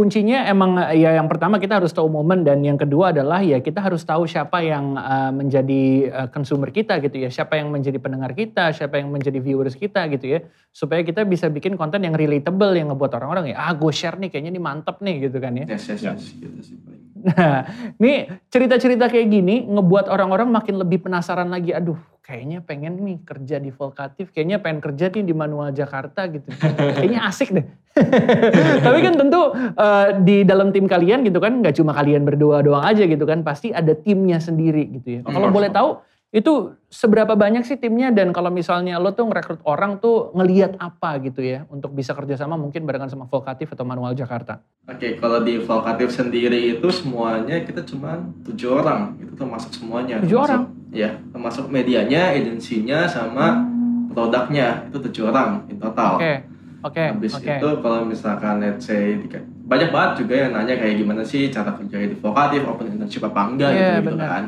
[0.00, 3.84] kuncinya emang ya yang pertama kita harus tahu momen dan yang kedua adalah ya kita
[3.84, 8.32] harus tahu siapa yang uh, menjadi uh, consumer kita gitu ya, siapa yang menjadi pendengar
[8.32, 12.72] kita, siapa yang menjadi viewers kita gitu ya, supaya kita bisa bikin konten yang relatable
[12.72, 15.68] yang ngebuat orang-orang ya, ah gue share nih kayaknya ini mantep nih gitu kan ya.
[15.68, 17.09] yes yes yes gitu sih paling.
[17.20, 17.68] Nah,
[18.00, 21.76] ini cerita-cerita kayak gini ngebuat orang-orang makin lebih penasaran lagi.
[21.76, 26.48] Aduh, kayaknya pengen nih kerja di Volkatif, kayaknya pengen kerja nih di Manual Jakarta gitu.
[26.96, 27.66] kayaknya asik deh.
[28.86, 32.86] Tapi kan tentu eh, di dalam tim kalian gitu kan, nggak cuma kalian berdua doang
[32.86, 35.20] aja gitu kan, pasti ada timnya sendiri gitu ya.
[35.26, 35.98] Kalau of boleh tahu,
[36.30, 41.18] itu seberapa banyak sih timnya dan kalau misalnya lo tuh ngerekrut orang tuh ngeliat apa
[41.26, 44.62] gitu ya untuk bisa kerjasama mungkin barengan sama Volkatif atau Manual Jakarta.
[44.86, 50.22] Oke, kalau di Volkatif sendiri itu semuanya kita cuma tujuh orang, itu termasuk semuanya.
[50.22, 50.62] Tujuh Termasuk- orang?
[50.90, 53.66] Ya, termasuk medianya, agensinya, sama
[54.10, 56.18] produknya itu tujuh orang in total.
[56.18, 56.34] Oke,
[56.82, 57.46] oke, Habis oke.
[57.58, 59.18] itu kalau misalkan let's say
[59.66, 63.40] banyak banget juga yang nanya kayak gimana sih cara kerja di Volkatif, open internship apa
[63.46, 64.44] enggak Iya, gitu, gitu kan.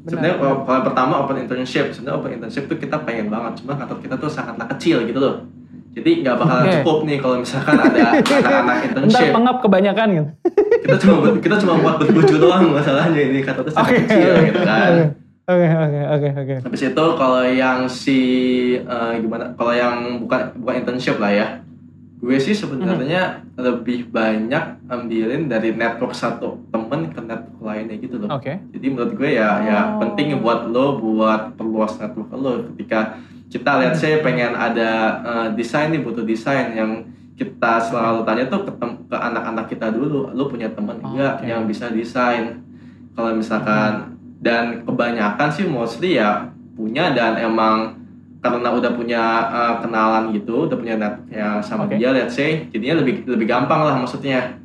[0.00, 0.42] Benar, Sebenarnya benar.
[0.42, 3.98] kalau kalau yang pertama open internship, sebenarnya open internship tuh kita pengen banget, cuma kantor
[4.00, 5.34] kita tuh sangatlah kecil gitu loh.
[5.90, 6.74] Jadi nggak bakalan Oke.
[6.78, 9.30] cukup nih kalau misalkan ada anak-anak Ntar internship.
[9.30, 10.28] pengap kebanyakan gitu.
[10.80, 14.92] kita cuma kita cuma buat bertujuh doang masalahnya ini kantor tuh sangat kecil gitu kan.
[15.44, 16.54] Oke, oke, oke, oke.
[16.62, 18.18] Habis itu kalau yang si
[18.78, 19.50] eh, gimana?
[19.52, 21.46] Kalau yang bukan bukan internship lah ya.
[22.20, 23.58] Gue sih sebenarnya Mhm.
[23.58, 28.28] lebih banyak ambilin dari network satu temen ke network lainnya gitu loh.
[28.30, 28.60] Oke.
[28.70, 30.00] Jadi menurut gue ya ya Oh.
[30.00, 33.16] penting buat lo buat perluas network lo ketika
[33.48, 38.62] kita lihat saya pengen ada eh, desain nih butuh desain yang kita selalu tanya tuh
[38.62, 41.48] ke, tem- ke anak-anak kita dulu lo punya teman enggak Oke.
[41.48, 42.60] yang bisa desain
[43.10, 47.96] kalau misalkan dan kebanyakan sih mostly ya punya dan emang
[48.40, 51.94] karena udah punya eh, kenalan gitu udah punya net ya sama Oke.
[51.94, 54.56] dia let's say jadinya lebih lebih gampang lah maksudnya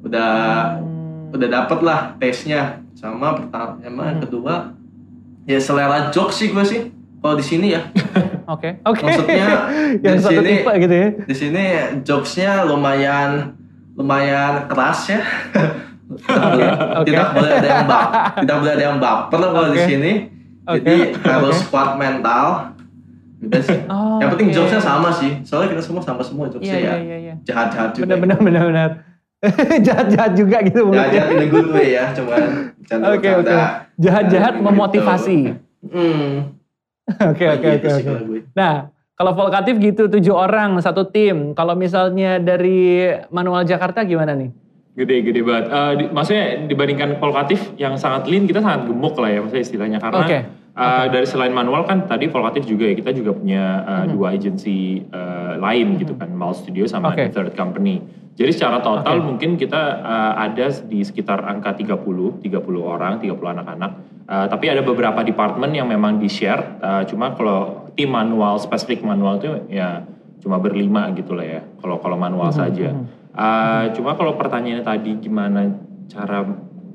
[0.00, 0.32] udah
[0.76, 1.32] Hmm.
[1.32, 2.60] udah dapet lah taste-nya
[2.92, 4.20] sama pertama emang Hmm.
[4.20, 4.54] kedua
[5.42, 6.80] ya selera jokes sih gue sih
[7.18, 7.82] kalau di sini ya
[8.44, 9.00] Oke, oke.
[9.00, 9.48] Maksudnya,
[10.04, 11.08] yang di satu sini- gitu ya.
[11.24, 11.64] di sini
[12.02, 13.54] jokesnya lumayan
[13.94, 15.20] lumayan keras ya
[16.12, 16.72] tidak,
[17.06, 19.86] tidak boleh ada yang bap tidak boleh ada yang baper kalau di Oke.
[19.86, 20.12] sini
[20.64, 21.68] jadi harus Oke.
[21.70, 22.71] kuat mental
[23.42, 24.56] gitu sih Oh, yang penting oke.
[24.56, 27.34] jokesnya sama sih soalnya kita semua sama semua jokesnya iya, ya iya, iya.
[27.42, 28.90] jahat-jahat juga Benar, benar, benar, benar.
[29.82, 31.22] Jahat-jahat juga gitu Jahat mulutnya.
[31.28, 32.40] in a good way ya, cuman
[32.78, 33.56] bercanda Oke oke.
[33.98, 35.38] Jahat-jahat memotivasi.
[35.84, 36.54] Hmm.
[37.20, 38.22] Oke oke Gitu oke sih oke.
[38.22, 38.40] gue.
[38.52, 41.52] Nah, kalau Volkatif gitu tujuh orang satu tim.
[41.52, 44.54] Kalau misalnya dari Manual Jakarta gimana nih?
[44.94, 45.66] Gede, gede banget.
[45.66, 49.98] Eh, di- maksudnya dibandingkan Volkatif yang sangat lean, kita sangat gemuk lah ya maksudnya istilahnya.
[49.98, 50.22] Karena
[50.72, 54.10] Oke, eh, dari selain manual kan tadi Volkatif juga ya, kita juga punya eh, Mhm.
[54.16, 57.12] dua agency eh, lain gitu kan, Mal Studio sama.
[57.12, 58.00] The Third Company.
[58.32, 59.26] Jadi secara total Oke.
[59.28, 63.90] mungkin kita eh, ada di sekitar angka 30, 30 orang, 30 anak-anak.
[64.24, 69.36] Eh, tapi ada beberapa department yang memang di-share, eh, cuma kalau tim manual, spesifik manual
[69.36, 70.08] itu ya
[70.40, 72.88] cuma berlima gitu lah ya, kalau kalau manual Mhm, saja.
[73.32, 75.64] Uh, cuma kalau pertanyaannya tadi gimana
[76.04, 76.44] cara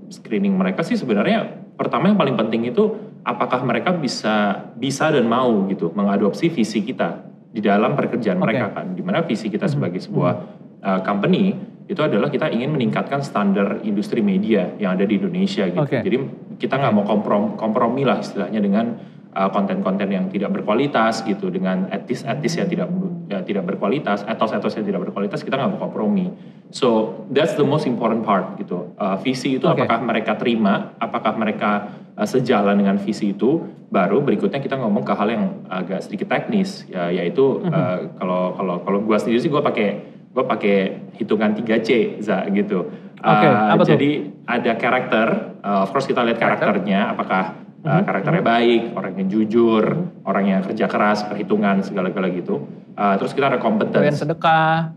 [0.10, 5.68] screening mereka sih sebenarnya pertama yang paling penting itu apakah mereka bisa bisa dan mau
[5.68, 8.44] gitu mengadopsi visi kita di dalam pekerjaan Oke.
[8.48, 9.74] mereka kan di mana visi kita Mhm.
[9.76, 10.34] sebagai sebuah
[10.80, 11.52] uh, company
[11.88, 16.00] itu adalah kita ingin meningkatkan standar industri media yang ada di Indonesia gitu Oke.
[16.00, 16.18] jadi
[16.56, 18.86] kita nggak mau komprom kompromi lah istilahnya dengan
[19.54, 22.90] konten-konten yang tidak berkualitas gitu dengan etis-etis yang tidak
[23.30, 26.34] ya, tidak berkualitas etos-etos yang tidak berkualitas kita nggak mau kompromi
[26.74, 29.86] so that's the most important part gitu Uh, visi itu Oke.
[29.86, 31.72] apakah mereka terima apakah mereka
[32.18, 33.62] uh, sejalan dengan visi itu
[33.94, 38.76] baru berikutnya kita ngomong ke hal yang agak sedikit teknis ya yaitu uh, kalau kalau
[38.82, 40.02] kalau gua sendiri sih gua pakai
[40.34, 43.98] gua pakai hitungan 3C za gitu Oke, Uh, apa tuh?
[43.98, 44.10] jadi
[44.46, 45.28] ada karakter
[45.62, 46.70] uh, of course kita lihat Karakter.
[46.70, 48.04] karakternya apakah uh, Mhm.
[48.04, 49.84] karakternya baik, orang yang jujur,
[50.24, 52.66] orang yang kerja keras, perhitungan segala-gala gitu.
[52.94, 54.22] Uh, terus kita ada competence.
[54.22, 54.94] sedekah.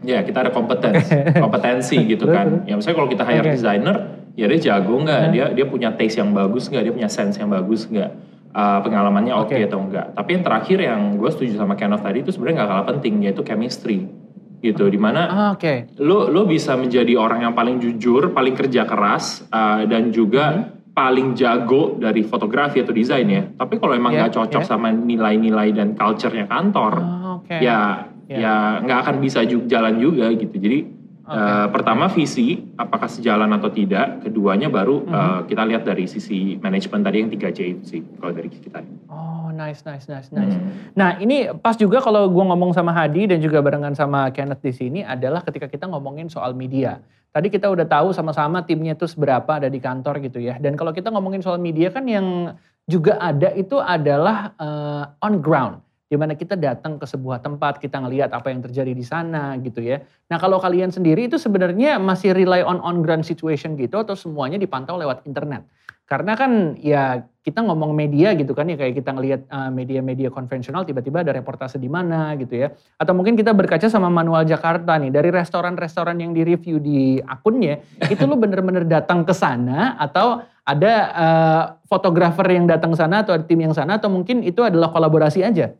[0.00, 1.12] Ya, kita ada competence,
[1.44, 2.64] kompetensi gitu kan.
[2.64, 3.52] Ya misalnya kalau kita hire Oke.
[3.52, 3.96] designer,
[4.32, 5.32] ya dia jago nggak, Hmm.
[5.32, 9.30] dia dia punya taste yang bagus nggak, dia punya sense yang bagus nggak, Uh, pengalamannya
[9.30, 9.62] oke Oke.
[9.62, 10.10] atau enggak.
[10.10, 13.46] Tapi yang terakhir yang gue setuju sama Kenneth tadi itu sebenarnya nggak kalah penting, yaitu
[13.46, 14.10] chemistry
[14.58, 14.90] gitu.
[14.90, 15.86] Di mana Ah, Oke.
[16.02, 21.32] lo lo bisa menjadi orang yang paling jujur, paling kerja keras, uh, dan juga paling
[21.32, 23.46] jago dari fotografi atau desain ya.
[23.46, 24.68] Tapi kalau emang Iya, nggak cocok iya.
[24.68, 27.56] sama nilai-nilai dan culture-nya kantor, Ah, Oke.
[27.56, 27.78] ya
[28.26, 28.36] Iya.
[28.36, 30.50] ya nggak akan bisa ju- jalan juga gitu.
[30.52, 30.78] Jadi
[31.22, 31.30] Oke.
[31.30, 35.10] uh, pertama visi apakah sejalan atau tidak, keduanya baru Mhm.
[35.10, 38.82] uh, kita lihat dari sisi manajemen tadi yang 3C itu sih kalau dari kita.
[39.06, 40.54] Oh, nice, nice, nice, nice.
[40.54, 40.90] Hmm.
[40.92, 44.70] Nah, ini pas juga kalau gua ngomong sama Hadi dan juga barengan sama Kenneth di
[44.70, 46.98] sini adalah ketika kita ngomongin soal media.
[47.30, 50.58] Tadi kita udah tahu sama-sama timnya tuh seberapa ada di kantor gitu ya.
[50.58, 52.58] Dan kalau kita ngomongin soal media kan yang
[52.90, 55.78] juga ada itu adalah eh, on ground.
[56.10, 59.78] Di mana kita datang ke sebuah tempat, kita ngelihat apa yang terjadi di sana gitu
[59.78, 60.02] ya.
[60.26, 64.58] Nah kalau kalian sendiri itu sebenarnya masih rely on on ground situation gitu atau semuanya
[64.58, 65.62] dipantau lewat internet?
[66.10, 70.82] Karena kan ya kita ngomong media gitu kan ya kayak kita ngelihat uh, media-media konvensional
[70.82, 72.74] tiba-tiba ada reportase di mana gitu ya.
[72.98, 77.78] Atau mungkin kita berkaca sama manual Jakarta nih dari restoran-restoran yang di-review di akunnya
[78.10, 83.62] itu lu bener-bener datang ke sana atau ada uh, fotografer yang datang sana atau tim
[83.62, 85.78] yang sana atau mungkin itu adalah kolaborasi aja.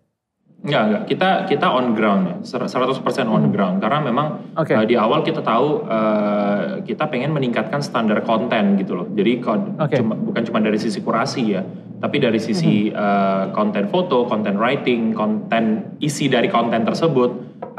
[0.61, 1.03] Enggak, enggak.
[1.09, 3.53] Kita kita on ground ya, ser- 100% on Hmm.
[3.53, 3.77] ground.
[3.81, 4.27] Karena memang
[4.61, 4.77] Oke.
[4.77, 9.09] uh, di awal kita tahu uh, kita pengen meningkatkan standar konten gitu loh.
[9.09, 9.97] Jadi Oke.
[10.05, 11.65] cuma, bukan cuma dari sisi kurasi ya,
[11.97, 17.31] tapi dari sisi uh, konten foto, konten writing, konten isi dari konten tersebut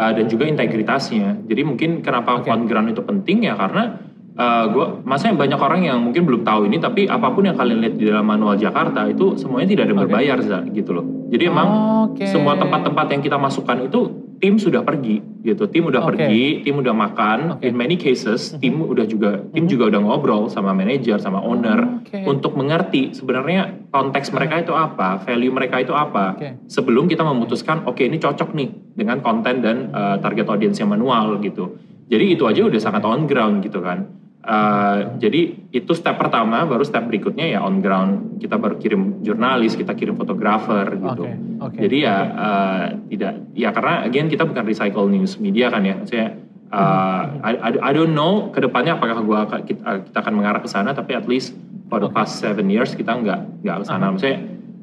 [0.01, 1.45] uh, dan juga integritasnya.
[1.45, 2.49] Jadi mungkin kenapa Oke.
[2.49, 4.09] on ground itu penting ya karena
[4.41, 7.77] uh, gua maksudnya banyak orang yang mungkin belum tahu ini tapi apa pun yang kalian
[7.77, 11.06] lihat di dalam manual Jakarta itu semuanya tidak ada yang berbayar Za, gitu loh.
[11.30, 11.69] Jadi emang
[12.12, 12.25] Oke.
[12.25, 13.99] semua tempat-tempat yang kita masukkan itu
[14.41, 16.17] tim sudah pergi gitu tim udah Oke.
[16.17, 17.69] pergi tim udah makan Oke.
[17.69, 18.60] in many cases Mhm.
[18.60, 19.71] tim udah juga tim Mhm.
[19.71, 22.25] juga udah ngobrol sama manajer sama owner Oke.
[22.25, 26.65] untuk mengerti sebenarnya konteks mereka itu apa value mereka itu apa Oke.
[26.65, 31.38] sebelum kita memutuskan oke ini cocok nih dengan konten dan uh, target audience yang manual
[31.38, 31.77] gitu
[32.10, 34.10] jadi itu aja udah sangat on ground gitu kan
[34.41, 39.77] Uh, jadi itu step pertama baru step berikutnya ya on ground kita baru kirim jurnalis
[39.77, 41.62] kita kirim fotografer gitu Oke.
[41.62, 41.77] Oke.
[41.77, 45.93] jadi ya uh, tidak ya karena again kita bukan recycle news media kan ya.
[45.93, 46.41] Maksudnya
[46.73, 50.69] uh, I, I, I don't know ke depannya apakah gua kita, kita akan mengarah ke
[50.73, 51.54] sana tapi at least
[51.86, 54.10] for the past seven years kita nggak nggak ke sana.
[54.10, 54.38] Maksudnya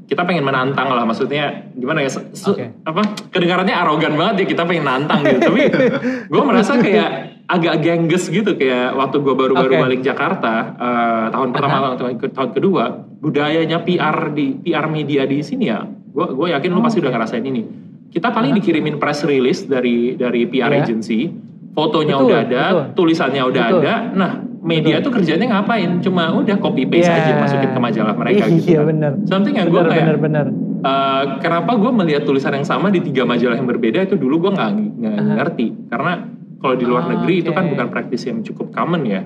[0.09, 2.11] kita pengen menantang lah maksudnya gimana ya
[2.49, 2.81] Oke.
[2.81, 5.68] apa kedengarannya arogan banget ya kita pengen nantang gitu tapi
[6.33, 7.09] gue merasa kayak
[7.44, 9.83] agak gengges gitu kayak waktu gue baru-baru Oke.
[9.85, 12.85] balik Jakarta uh, tahun pertama tahun, tahun kedua
[13.21, 17.05] budayanya PR di PR media di sini ya gue gue yakin lu Oh, pasti oke.
[17.05, 17.62] udah ngerasain ini
[18.09, 18.59] kita paling Aha.
[18.64, 20.88] dikirimin press release dari dari PR Iya.
[20.88, 21.29] agency
[21.77, 22.85] fotonya Betul, udah ada betul.
[22.97, 23.81] tulisannya udah Betul.
[23.85, 24.33] ada nah
[24.68, 27.16] media tuh kerjanya ngapain cuma udah copy paste Iya.
[27.18, 28.87] aja masukin ke majalah mereka gitu Iya kan.
[28.87, 29.12] benar.
[29.24, 30.46] something yang gue kayak benar benar.
[30.78, 34.50] Uh, kenapa gue melihat tulisan yang sama di tiga majalah yang berbeda itu dulu gue
[34.52, 35.35] nggak Aha.
[35.40, 36.12] ngerti karena
[36.59, 39.22] Kalau di luar Oh, negeri itu kan bukan praktisi yang cukup common ya.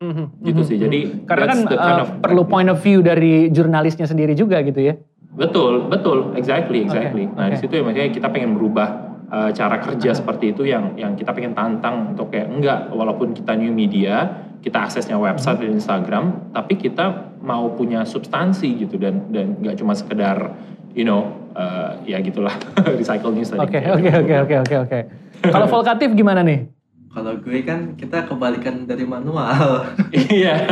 [0.00, 0.76] Mhm, Gitu mhm, sih.
[0.76, 0.82] mhm.
[0.82, 2.52] Jadi karena kan the kind uh, of perlu practice.
[2.56, 4.96] point of view dari jurnalisnya sendiri juga gitu ya.
[5.30, 7.28] Betul, betul, exactly, exactly.
[7.28, 7.60] Oke, Nah di oke.
[7.60, 8.88] situ ya makanya kita pengen merubah
[9.28, 13.52] uh, cara kerja seperti itu yang yang kita pengen tantang untuk kayak enggak, walaupun kita
[13.54, 19.56] new media, kita aksesnya website dan Instagram, tapi kita mau punya substansi gitu dan dan
[19.56, 20.52] nggak cuma sekedar
[20.92, 22.52] you know uh, ya gitulah
[23.00, 23.64] recycle news tadi.
[23.64, 24.98] Oke oke oke oke oke oke.
[25.54, 26.68] Kalau Volkatif gimana nih?
[27.10, 29.82] Kalau gue kan kita kebalikan dari manual.
[30.30, 30.62] Iya,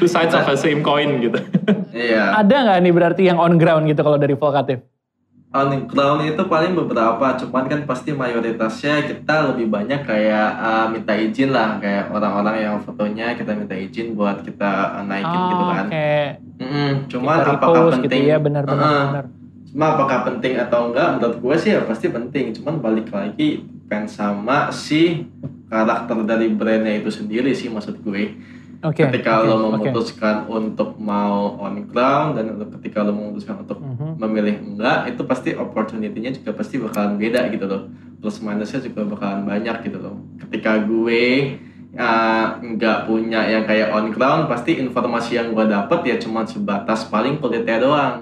[0.00, 1.36] two sides of the same coin gitu.
[1.92, 2.40] Iya.
[2.40, 4.80] Ada nggak nih berarti yang on ground gitu kalau dari Volkatif?
[5.50, 11.10] On ground itu paling beberapa, cuman kan pasti mayoritasnya kita lebih banyak kayak uh, minta
[11.10, 15.86] izin lah, kayak orang-orang yang fotonya kita minta izin buat kita uh, naikin gitu kan.
[15.86, 16.14] Oh, Oke.
[16.62, 18.22] Mm-mm, cuman Kita apakah repost penting?
[18.22, 18.78] gitu ya benar-benar.
[18.78, 19.04] Uh-uh.
[19.10, 19.24] benar.
[19.70, 21.08] Cuma apakah penting atau enggak?
[21.18, 22.46] Menurut gue sih ya pasti penting.
[22.54, 25.26] Cuman balik lagi depend sama si
[25.66, 28.38] karakter dari brandnya itu sendiri sih maksud gue.
[28.80, 29.04] Oke.
[29.04, 34.16] ketika oke, lo memutuskan untuk mau on ground dan ketika lo memutuskan untuk Mhm.
[34.16, 39.44] memilih enggak itu pasti opportunity-nya juga pasti bakalan beda gitu loh plus minusnya juga bakalan
[39.44, 41.24] banyak gitu loh ketika gue
[41.92, 47.04] uh, nggak punya yang kayak on ground pasti informasi yang gue dapet ya cuma sebatas
[47.04, 48.14] paling kulitnya doang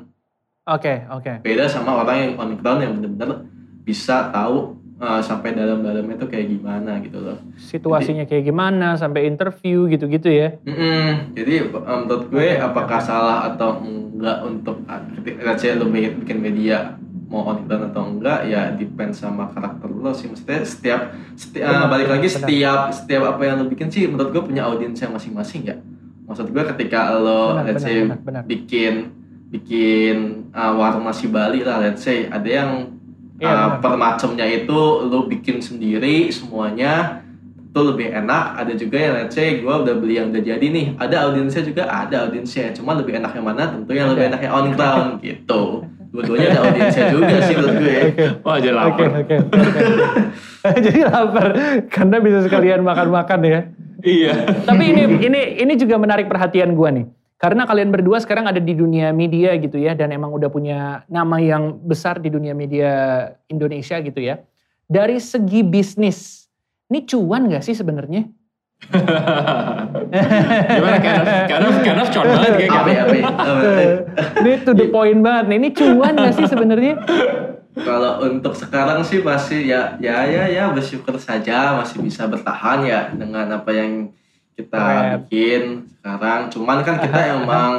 [0.67, 1.43] Oke oke.
[1.43, 3.47] beda sama orang yang on ground yang bener-bener
[3.83, 9.87] bisa tahu uh, sampai dalam-dalamnya itu kayak gimana gitu loh Situasinya kayak gimana sampai interview
[9.87, 10.49] gitu-gitu ya.
[10.63, 11.35] Mm-mm.
[11.35, 14.83] Jadi um, menurut gue apakah salah atau enggak untuk
[15.15, 20.11] ketika let's say lo bikin media mau on atau enggak ya depend sama karakter lo
[20.11, 21.01] sih maksudnya setiap
[21.37, 22.37] seti- uh, Benar, balik lagi benar.
[22.41, 25.77] setiap setiap apa yang lo bikin sih menurut gue punya audiensnya masing-masing ya
[26.25, 28.43] maksud gue ketika lo Benar, let's benar, say benar, benar.
[28.49, 28.95] bikin
[29.53, 30.17] bikin
[30.51, 32.97] uh, warung nasi Bali lah let's say ada yang
[33.39, 37.23] Iya, uh, per macamnya itu lo bikin sendiri semuanya
[37.69, 40.87] itu lebih enak ada juga yang let's say gue udah beli yang udah jadi nih
[40.99, 44.53] ada audiensnya juga ada audiensnya cuma lebih enak yang mana tentu yang lebih enak yang
[44.59, 48.01] on ground gitu dua-duanya ada audiensnya juga sih menurut gue
[48.43, 49.09] Wah jadi lapar.
[49.23, 49.37] oke.
[49.55, 49.83] oke.
[50.85, 51.49] Jadi lapar
[51.89, 53.61] karena bisa sekalian makan-makan ya.
[54.03, 54.35] Iya.
[54.67, 57.07] Tapi ini ini ini juga menarik perhatian gua nih.
[57.39, 61.39] Karena kalian berdua sekarang ada di dunia media gitu ya dan emang udah punya nama
[61.39, 62.91] yang besar di dunia media
[63.47, 64.43] Indonesia gitu ya.
[64.91, 66.51] Dari segi bisnis,
[66.91, 68.27] ini cuan gak sih sebenarnya?
[70.79, 72.91] Gimana kind of, kind of, kind of con banget kayak gitu.
[74.43, 75.57] ini to the point banget nih.
[75.63, 76.95] Ini cuan gak sih sebenarnya?
[77.79, 83.01] kalau untuk sekarang sih masih ya ya ya ya bersyukur saja masih bisa bertahan ya
[83.15, 84.11] dengan apa yang
[84.59, 85.07] kita Keren.
[85.23, 86.41] bikin sekarang.
[86.51, 87.73] Cuman kan kita emang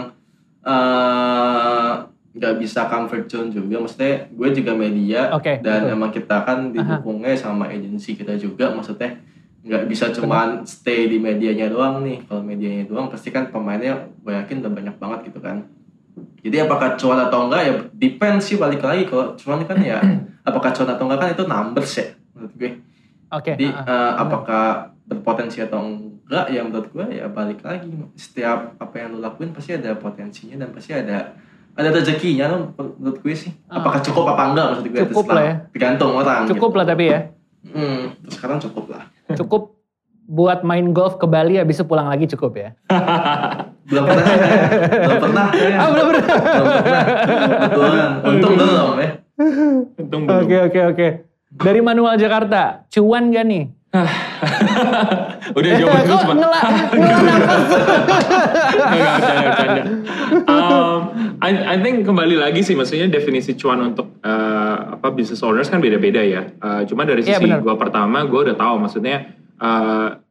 [0.64, 1.92] eh,
[2.40, 3.84] nggak bisa comfort zone juga.
[3.84, 5.96] Maksudnya gue juga media Oke, dan betul.
[6.00, 8.72] emang kita kan didukungnya sama agensi kita juga.
[8.72, 9.20] Maksudnya
[9.60, 12.24] nggak bisa cuman stay di medianya doang nih.
[12.24, 15.68] Kalau medianya doang pasti kan pemainnya gue yakin udah banyak banget gitu kan.
[16.40, 20.00] Jadi apakah cuan atau enggak ya depend sih balik lagi kalau cuan kan ya
[20.48, 22.72] apakah cuan atau enggak kan itu numbers ya menurut gue.
[23.30, 23.54] Oke.
[23.54, 29.12] jadi eh, apakah berpotensi atau enggak ya menurut gue ya balik lagi setiap apa yang
[29.12, 31.34] lo lakuin pasti ada potensinya dan pasti ada
[31.72, 33.80] ada rezekinya lo menurut gue sih Ah.
[33.80, 35.54] apakah cukup apa enggak maksud gue Cukup lah ya.
[35.70, 37.20] tergantung orang Cukup lah tapi ya.
[37.60, 37.74] gitu.
[37.74, 39.04] hmm, terus sekarang cukup lah
[39.40, 39.64] Cukup
[40.26, 42.70] buat main golf ke Bali habis itu pulang lagi cukup ya.
[43.90, 44.26] belum pernah
[44.86, 45.76] belum pernah ya.
[45.76, 46.26] Ah, belum pernah.
[46.30, 47.04] belum pernah
[47.60, 48.12] Betulan.
[48.30, 49.10] untung belum ya
[49.98, 50.40] Untung belum.
[50.40, 51.08] Oke oke oke.
[51.50, 53.64] Dari Manual Jakarta, cuan gak nih?
[55.58, 57.64] Udah jawaban gue cuma ngelak ngelak nafas?
[58.70, 59.82] Enggak, bercanda, bercanda.
[60.46, 61.00] Um,
[61.42, 65.82] I, I think kembali lagi sih, maksudnya definisi cuan untuk uh, apa business owners kan
[65.82, 66.54] beda-beda ya.
[66.56, 67.66] Uh, cuma dari Iya, sisi benar.
[67.66, 70.22] gua pertama, gue udah tahu maksudnya uh,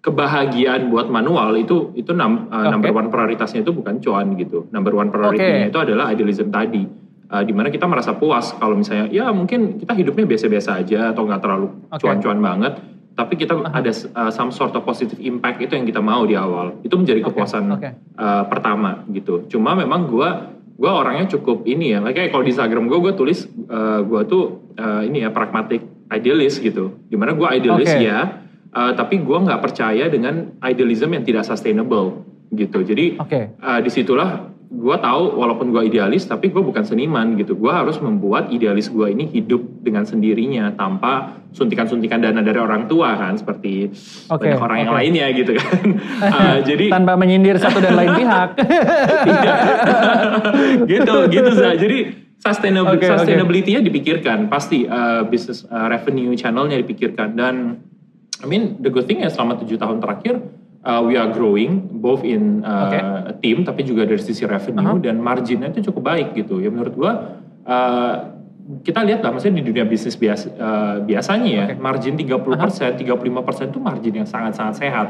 [0.00, 2.72] kebahagiaan buat manual itu itu num- uh, Oke.
[2.72, 4.68] number one prioritasnya itu bukan cuan gitu.
[4.68, 5.72] Number one priority-nya Oke.
[5.72, 7.03] itu adalah idealism tadi.
[7.34, 11.26] Uh, di mana kita merasa puas kalau misalnya ya mungkin kita hidupnya biasa-biasa aja atau
[11.26, 12.06] nggak terlalu Oke.
[12.06, 12.78] cuan-cuan banget
[13.18, 13.82] tapi kita Aha.
[13.82, 17.26] ada uh, some sort of positive impact itu yang kita mau di awal itu menjadi
[17.26, 17.90] kepuasan oke.
[18.18, 22.86] uh, pertama gitu cuma memang gua gua orangnya cukup ini ya kayak kalau di Instagram
[22.86, 25.82] gua gua tulis uh, gua tuh uh, ini ya pragmatic
[26.14, 28.06] idealist gitu di mana gua idealist Oke.
[28.06, 28.46] ya
[28.78, 32.22] uh, tapi gua nggak percaya dengan idealism yang tidak sustainable
[32.54, 33.58] gitu jadi Oke.
[33.58, 38.00] uh, di situlah gue tahu walaupun gue idealis tapi gue bukan seniman gitu gue harus
[38.00, 43.92] membuat idealis gue ini hidup dengan sendirinya tanpa suntikan-suntikan dana dari orang tua kan seperti
[44.32, 44.98] Oke, banyak orang yang oke.
[44.98, 45.86] lainnya gitu kan
[46.24, 48.48] Uh, jadi Tanpa menyindir satu dan lain pihak.
[49.24, 49.54] Iya.
[50.98, 51.98] gitu gitu sih jadi
[52.40, 53.16] sustainability, Oke, oke.
[53.20, 57.54] sustainability-nya dipikirkan pasti uh, business uh, revenue channelnya dipikirkan dan
[58.42, 60.44] I mean the good thing ya selama tujuh tahun terakhir
[60.84, 65.00] uh, we are growing both in uh, team tapi juga dari sisi revenue Uh-huh.
[65.00, 67.12] dan marginnya itu cukup baik gitu ya menurut gua
[67.64, 68.14] uh,
[68.84, 71.74] kita lihat lah maksudnya di dunia bisnis biasa, uh, biasanya ya Oke.
[71.80, 75.08] margin 30% 35% itu margin yang sangat-sangat sehat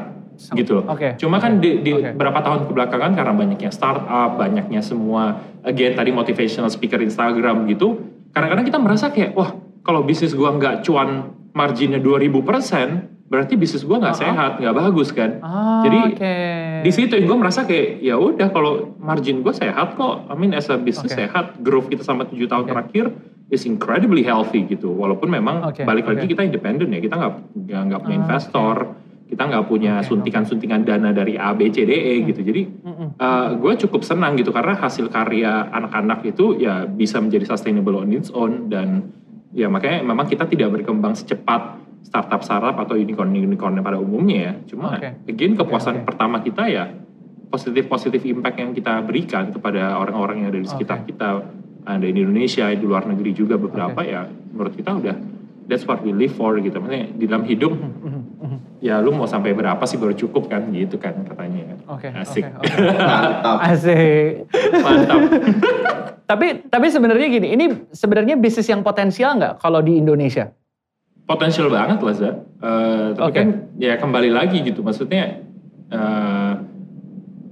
[0.58, 0.90] gitu loh.
[0.90, 2.18] oke, Cuma kan di, di oke.
[2.18, 8.02] beberapa tahun kebelakangan karena banyaknya startup, banyaknya semua again tadi motivational speaker Instagram gitu,
[8.34, 9.54] kadang-kadang kita merasa kayak wah
[9.86, 14.24] kalau bisnis gua nggak cuan marginnya 2000%, berarti bisnis gua nggak Uh-uh.
[14.28, 15.40] sehat, nggak bagus kan.
[15.40, 16.36] Ah, Jadi oke.
[16.84, 20.68] di situ gue merasa kayak ya udah kalau margin gue sehat kok, I mean as
[20.68, 21.24] a business Oke.
[21.24, 22.70] sehat, growth kita sama tujuh tahun Oke.
[22.76, 23.04] terakhir
[23.48, 24.92] is incredibly healthy gitu.
[24.92, 26.30] Walaupun memang Oke, balik lagi oke.
[26.36, 27.32] kita independen ya, kita nggak
[27.64, 28.76] nggak punya Ah, investor,
[29.24, 32.44] kita nggak punya suntikan-suntikan dana dari A B C D E gitu.
[32.44, 33.08] Jadi Mm-mm.
[33.56, 38.28] gue cukup senang gitu karena hasil karya anak-anak itu ya bisa menjadi sustainable on its
[38.36, 39.10] own dan
[39.56, 44.52] ya makanya memang kita tidak berkembang secepat startup-startup atau unicorn-unicorn pada umumnya ya.
[44.68, 45.24] Cuma Oke.
[45.26, 46.06] again kepuasan oke.
[46.12, 46.92] pertama kita ya
[47.48, 51.14] positif-positif impact yang kita berikan kepada orang-orang yang ada di sekitar Oke.
[51.14, 51.28] kita
[51.84, 54.10] ada di Indonesia di luar negeri juga beberapa Oke.
[54.10, 55.16] ya menurut kita udah
[55.64, 58.58] that's what we live for gitu maksudnya di dalam hidup Mhm, mhm.
[58.84, 62.64] ya lu mau sampai berapa sih baru cukup kan gitu kan katanya Oke, asik oke,
[62.64, 62.96] oke.
[62.96, 63.56] Mantap.
[63.60, 64.32] Asik.
[64.80, 65.20] mantap
[66.24, 70.48] Tapi tapi sebenarnya gini, ini sebenarnya bisnis yang potensial nggak kalau di Indonesia?
[71.24, 72.30] Potensial banget lah Za.
[72.64, 73.36] Eh, tapi Oke.
[73.36, 75.44] kan ya kembali lagi gitu maksudnya
[75.92, 76.52] eh,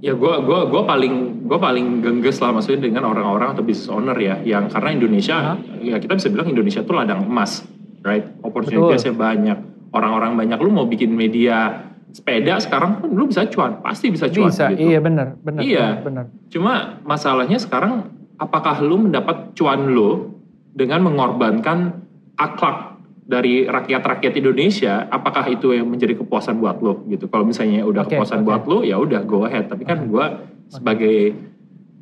[0.03, 4.17] ya gue gua gua paling gue paling gengges lah maksudnya dengan orang-orang atau business owner
[4.17, 5.57] ya yang karena Indonesia Hah?
[5.79, 7.63] ya kita bisa bilang Indonesia tuh ladang emas
[8.03, 9.57] right opportunity-nya banyak
[9.93, 14.49] orang-orang banyak lu mau bikin media sepeda sekarang pun lu bisa cuan pasti bisa cuan
[14.53, 15.87] Bisa, gitu iya benar, benar, Iya.
[16.03, 16.25] benar.
[16.53, 20.37] Cuma masalahnya sekarang apakah lu mendapat cuan lu
[20.73, 22.05] dengan mengorbankan
[22.37, 22.92] akhlak
[23.23, 27.31] dari rakyat-rakyat Indonesia, apakah itu yang menjadi kepuasan buat lo gitu.
[27.31, 28.47] Kalau misalnya udah Oke, kepuasan oke.
[28.47, 29.71] buat lo, ya udah go ahead.
[29.71, 31.31] Tapi kan gua sebagai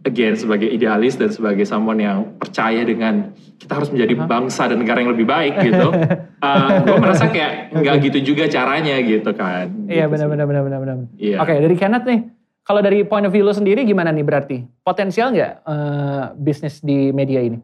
[0.02, 5.06] again sebagai idealis dan sebagai someone yang percaya dengan kita harus menjadi bangsa dan negara
[5.06, 5.94] yang lebih baik gitu.
[6.90, 9.70] gue merasa kayak nggak gitu juga caranya gitu kan.
[9.86, 10.32] Iya Gitu benar sih.
[10.34, 10.96] benar benar benar benar.
[11.22, 11.38] Iya.
[11.38, 12.22] Oke, dari Kenneth nih.
[12.62, 14.58] Kalau dari point of view lo sendiri gimana nih berarti?
[14.82, 17.58] Potensial nggak eh, bisnis di media ini?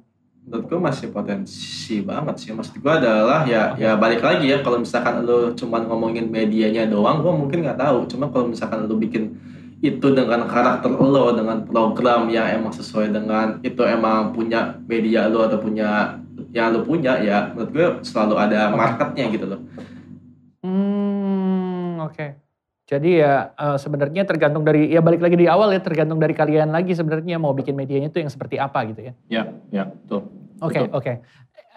[0.47, 2.55] Menurut gue masih potensi banget sih.
[2.55, 7.19] Maksud gue adalah ya ya balik lagi ya kalau misalkan lo cuman ngomongin medianya doang
[7.19, 8.07] gue mungkin nggak tahu.
[8.07, 9.35] Cuma kalau misalkan lo bikin
[9.83, 15.43] itu dengan karakter lo dengan program yang emang sesuai dengan itu emang punya media lo
[15.45, 16.15] atau punya
[16.55, 19.61] yang lo punya ya menurut gue selalu ada marketnya gitu loh.
[20.63, 22.46] Hmm, oke.
[22.87, 26.71] Jadi ya eh, sebenarnya tergantung dari ya balik lagi di awal ya tergantung dari kalian
[26.71, 29.13] lagi sebenarnya mau bikin medianya itu yang seperti apa gitu ya.
[29.27, 30.31] Ya, ya, betul.
[30.63, 30.95] Oke, Betul.
[30.95, 31.13] oke.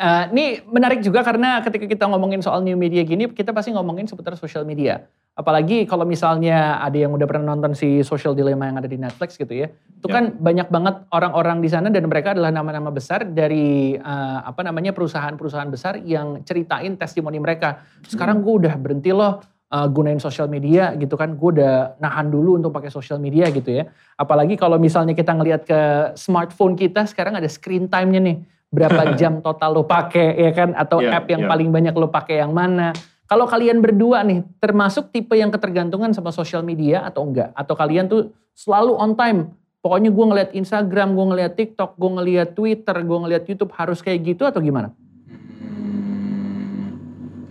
[0.01, 4.09] Eh, ini menarik juga karena ketika kita ngomongin soal new media gini, kita pasti ngomongin
[4.09, 5.05] seputar social media.
[5.37, 9.37] Apalagi kalau misalnya ada yang udah pernah nonton si Social Dilemma yang ada di Netflix
[9.37, 9.69] gitu ya.
[9.69, 10.15] Itu Ya.
[10.17, 14.97] kan banyak banget orang-orang di sana dan mereka adalah nama-nama besar dari eh, apa namanya
[14.97, 17.85] perusahaan-perusahaan besar yang ceritain testimoni mereka.
[18.09, 21.39] Sekarang gue udah berhenti loh eh, gunain social media gitu kan.
[21.39, 23.89] Gue udah nahan dulu untuk pakai social media gitu ya.
[24.19, 25.81] Apalagi kalau misalnya kita ngelihat ke
[26.19, 28.37] smartphone kita sekarang ada screen time-nya nih.
[28.71, 31.51] Berapa jam total lo pakai ya kan atau Iya, app yang iya.
[31.51, 32.95] paling banyak lo pakai yang mana.
[33.31, 37.55] Kalau kalian berdua nih termasuk tipe yang ketergantungan sama social media atau enggak?
[37.55, 39.55] Atau kalian tuh selalu on time?
[39.81, 44.35] Pokoknya gue ngeliat Instagram, gue ngeliat TikTok, gue ngeliat Twitter, gue ngeliat YouTube harus kayak
[44.35, 44.93] gitu atau gimana?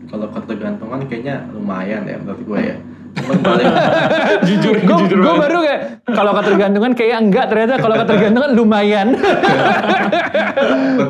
[0.09, 2.77] Kalau ketergantungan kayaknya lumayan ya menurut gue ya
[4.45, 5.81] jujur, gue jujur gue baru kayak
[6.13, 9.07] kalau ketergantungan kayak enggak ternyata kalau ketergantungan lumayan.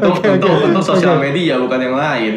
[0.10, 0.66] Oke, untuk oke.
[0.66, 1.24] untuk sosial Oke.
[1.26, 2.34] media bukan yang lain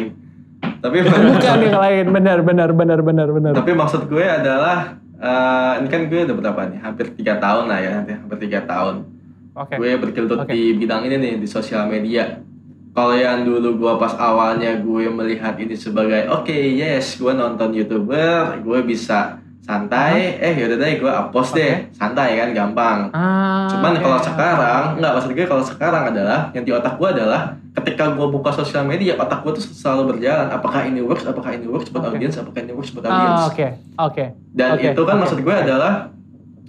[0.79, 3.51] tapi Bukan yang lain, benar benar benar benar benar.
[3.53, 7.79] tapi maksud gue adalah eh, ini kan gue udah berapa nih hampir tiga tahun lah
[7.79, 9.07] ya hampir tiga tahun
[9.53, 9.79] Oke.
[9.79, 10.51] gue bergelut Oke.
[10.51, 12.39] di bidang ini nih di sosial media
[12.93, 18.57] kalau yang dulu gue pas awalnya gue melihat ini sebagai oke yes gue nonton youtuber
[18.59, 24.03] gue bisa santai eh yaudah deh gue upload deh santai kan gampang Ah, Cuman oke.
[24.03, 27.41] kalau sekarang, nggak maksud gue kalau sekarang adalah yang di otak gue adalah
[27.73, 30.51] ketika gue buka sosial media, otak gue tuh selalu berjalan.
[30.51, 31.23] Apakah ini works?
[31.23, 32.13] Apakah ini works buat Oke.
[32.13, 32.35] audiens?
[32.35, 33.39] Apakah ini works buat audiens?
[33.39, 33.67] Ah, oke,
[33.97, 34.25] oke.
[34.51, 35.63] Dan Oke, itu kan oke, maksud gue oke.
[35.63, 35.93] adalah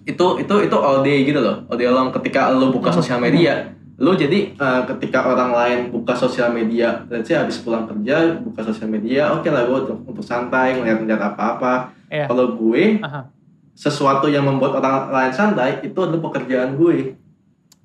[0.04, 1.56] itu itu itu all day gitu loh.
[1.66, 2.96] All day long ketika lo buka Hmm.
[2.96, 7.86] sosial media, lo jadi eh, ketika orang lain buka sosial media, let's say habis pulang
[7.86, 11.94] kerja buka sosial media, oke lah gue untuk, untuk santai ngeliat-ngeliat apa-apa.
[12.10, 12.26] Iya.
[12.26, 13.30] Kalau gue Aha.
[13.74, 17.14] sesuatu yang membuat orang lain santai itu adalah pekerjaan gue.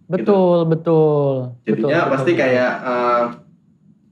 [0.10, 1.53] Betul, betul.
[1.70, 2.41] Jadinya betul, pasti betul.
[2.41, 3.24] kayak eh,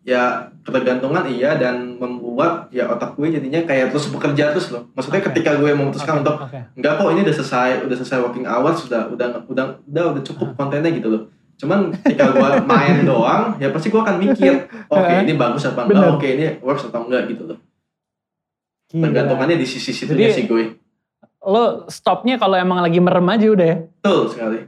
[0.08, 0.24] ya
[0.68, 4.86] ketergantungan iya dan membuat ya otak gue jadinya kayak terus bekerja terus loh.
[4.94, 5.28] Maksudnya Oke.
[5.34, 6.60] ketika gue memutuskan Oke, untuk oke.
[6.78, 10.54] enggak kok ini udah selesai udah selesai working hours sudah udah udah udah udah cukup
[10.54, 11.24] kontennya gitu loh.
[11.58, 15.26] Cuman ketika gue main doang ya pasti gue akan mikir oke Heeh.
[15.26, 17.60] ini bagus apa enggak oke ini works atau enggak gitu loh.
[18.88, 19.04] Gila.
[19.10, 20.64] Tergantungannya di sisi situnya Jadi- sih gue.
[21.48, 23.78] Lo stopnya kalau emang lagi merem aja udah ya.
[24.02, 24.60] Betul sekali.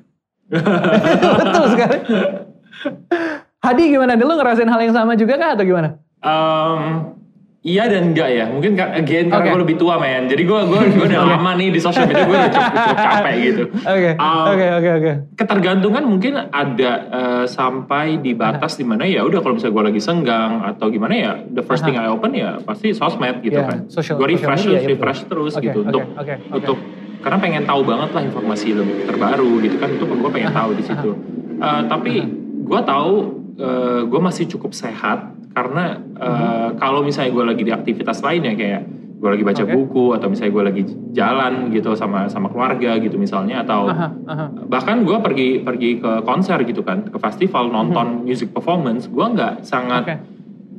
[1.40, 1.98] betul sekali.
[3.60, 4.16] Hadi gimana?
[4.16, 6.00] Lo ngerasain hal yang sama juga kah atau gimana?
[6.24, 7.16] Um,
[7.62, 8.46] iya dan enggak ya.
[8.46, 9.52] Mungkin again karena Oke.
[9.52, 10.26] gue lebih tua men.
[10.26, 13.36] Jadi gue gue gue udah lama nih di sosial media gue udah cukup, cukup capek
[13.38, 13.64] gitu.
[13.70, 15.12] Oke, Um, oke, oke, oke.
[15.36, 20.02] Ketergantungan mungkin ada eh, sampai di batas di mana ya udah kalau misalnya gue lagi
[20.02, 23.78] senggang atau gimana ya the first thing I open ya pasti sosmed gitu Iya, kan.
[23.88, 26.36] social- gue refresh social media, terus, ya, refresh terus Oke, gitu oke, untuk oke, oke.
[26.54, 26.78] untuk
[27.20, 30.84] karena pengen tahu banget lah informasi lebih terbaru gitu kan itu gue pengen tahu di
[30.86, 31.12] situ.
[31.60, 32.14] Eh, tapi
[32.62, 33.12] gue tahu
[34.06, 35.20] gue masih cukup sehat
[35.52, 38.82] karena eh, kalau misalnya gue lagi di aktivitas lainnya kayak
[39.20, 39.74] gue lagi baca Oke.
[39.76, 44.46] buku atau misalnya gue lagi jalan gitu sama sama keluarga gitu misalnya atau Aha, aha.
[44.64, 49.68] bahkan gue pergi pergi ke konser gitu kan ke festival nonton music performance gue nggak
[49.68, 50.16] sangat Oke.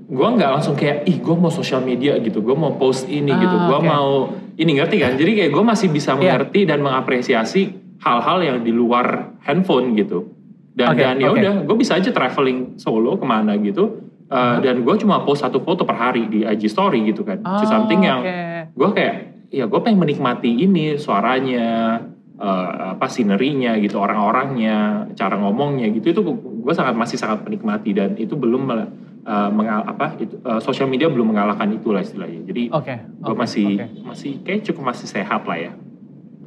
[0.09, 3.39] gue nggak langsung kayak ih gue mau sosial media gitu gue mau post ini Ah,
[3.39, 3.85] gitu gue oke.
[3.85, 6.41] mau ini ngerti kan jadi kayak gue masih bisa Iya.
[6.41, 7.63] mengerti dan mengapresiasi
[8.01, 10.30] hal-hal yang di luar handphone gitu
[10.75, 14.87] dan Oke, dan ya udah gue bisa aja traveling solo ke mana gitu Uh, dan
[14.87, 18.23] gue cuma post satu foto per hari di IG story gitu kan Oh, something yang
[18.23, 18.79] oke.
[18.79, 19.15] gue kayak
[19.51, 21.99] ya gue pengen menikmati ini suaranya
[22.39, 28.15] eh, apa sinerinya gitu orang-orangnya cara ngomongnya gitu itu gue sangat masih sangat menikmati dan
[28.15, 32.95] itu belum eh, mengal apa itu eh, sosial media belum mengalahkan itulah istilahnya jadi Oke.
[33.03, 34.15] gue oke, masih oke.
[34.15, 35.73] masih kayak cukup masih sehat lah ya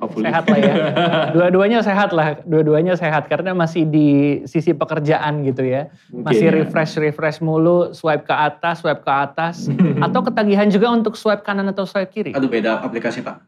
[0.03, 0.75] hopefully Sehat lah ya.
[1.35, 2.27] Dua-duanya sehat lah.
[2.43, 4.09] Dua-duanya sehat karena masih di
[4.43, 5.87] sisi pekerjaan gitu ya.
[6.11, 6.55] Mungkin Masih ya.
[6.59, 9.71] refresh refresh mulu, swipe ke atas, swipe ke atas,
[10.05, 12.31] atau ketagihan juga untuk swipe kanan atau swipe kiri.
[12.35, 13.39] Aduh beda aplikasi pak.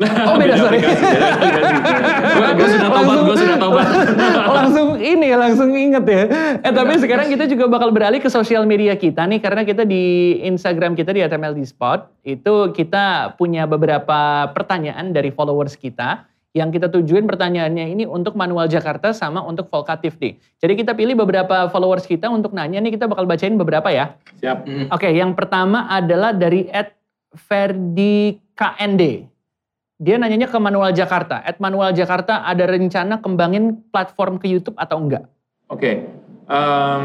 [0.00, 0.80] Oh beda sorry.
[0.80, 3.86] gue sudah tobat gue sudah tobat
[4.56, 6.22] langsung ini langsung inget ya.
[6.64, 10.36] Eh tapi sekarang kita juga bakal beralih ke sosial media kita nih karena kita di
[10.48, 16.92] Instagram kita di ATMLD Spot itu kita punya beberapa pertanyaan dari followers kita yang kita
[16.92, 20.36] tujuin pertanyaannya ini untuk Manual Jakarta sama untuk Volkatif nih.
[20.60, 24.16] Jadi kita pilih beberapa followers kita untuk nanya nih kita bakal bacain beberapa ya.
[24.36, 24.68] siap.
[24.92, 26.92] Oke, yang pertama adalah dari Ed
[27.32, 29.31] Ferdi KND.
[30.02, 31.38] Dia nanyanya ke Manual Jakarta.
[31.38, 35.30] At Manual Jakarta ada rencana kembangin platform ke YouTube atau enggak?
[35.70, 36.10] Oke,
[36.50, 37.04] em,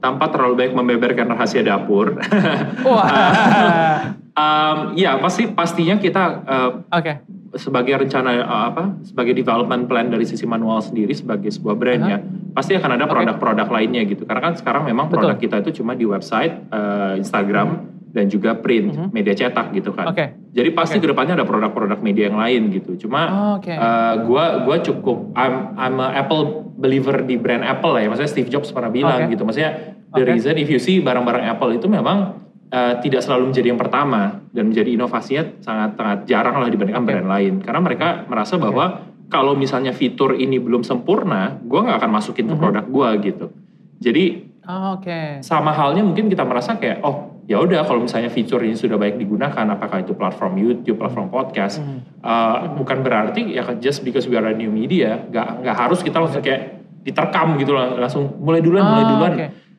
[0.00, 2.16] tanpa terlalu banyak membeberkan rahasia dapur.
[2.88, 3.10] Wah.
[4.36, 7.24] Em, ya pasti pastinya kita eh, Oke.
[7.56, 12.10] sebagai rencana eh, apa sebagai development plan dari sisi manual sendiri sebagai sebuah brand Aha.
[12.12, 12.18] ya
[12.52, 15.32] pasti akan ada produk-produk lainnya gitu karena kan sekarang memang Betul.
[15.32, 19.08] produk kita itu cuma di website, eh, Instagram dan juga print Mhm.
[19.12, 20.08] media cetak gitu kan.
[20.08, 20.32] Oke.
[20.56, 21.04] Jadi pasti Oke.
[21.04, 22.96] ke depannya ada produk-produk media yang lain gitu.
[22.96, 23.68] Cuma Oh, Oke.
[23.68, 28.08] eh, gua gua cukup I'm I'm a Apple believer di brand Apple lah ya.
[28.08, 29.36] Maksudnya Steve Jobs pernah bilang Oke.
[29.36, 29.44] gitu.
[29.44, 29.70] Maksudnya
[30.16, 30.32] the Oke.
[30.32, 34.64] reason if you see barang-barang Apple itu memang eh, tidak selalu menjadi yang pertama dan
[34.66, 37.10] menjadi inovasinya sangat sangat jarang lah dibandingkan Oke.
[37.12, 37.52] brand lain.
[37.60, 42.56] Karena mereka merasa bahwa kalau misalnya fitur ini belum sempurna, gua nggak akan masukin ke
[42.56, 42.62] Mhm.
[42.64, 43.52] produk gua gitu.
[44.00, 45.38] Jadi Oh, Oke.
[45.46, 49.16] sama halnya mungkin kita merasa kayak oh ya udah kalau misalnya fitur ini sudah baik
[49.16, 52.20] digunakan apakah itu platform YouTube, platform podcast Mhm.
[52.20, 56.18] uh, bukan berarti ya just because we are a new media nggak nggak harus kita
[56.18, 59.32] langsung kayak diterkam gitu langsung mulai duluan mulai Oh, duluan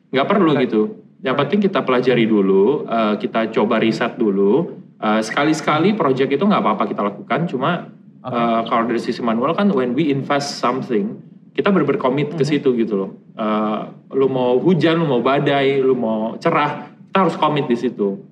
[0.08, 0.64] nggak perlu Right.
[0.64, 0.80] gitu
[1.20, 6.58] yang penting kita pelajari dulu uh, kita coba riset dulu Uh, sekali-sekali project itu nggak
[6.58, 7.86] apa-apa kita lakukan cuma
[8.18, 8.34] Oke.
[8.34, 11.22] uh, kalau dari sisi manual kan when we invest something
[11.54, 12.50] kita benar-benar komit ke Mhm.
[12.50, 17.34] situ gitu loh Uh, lu mau hujan lu mau badai lu mau cerah kita harus
[17.34, 18.22] komit di situ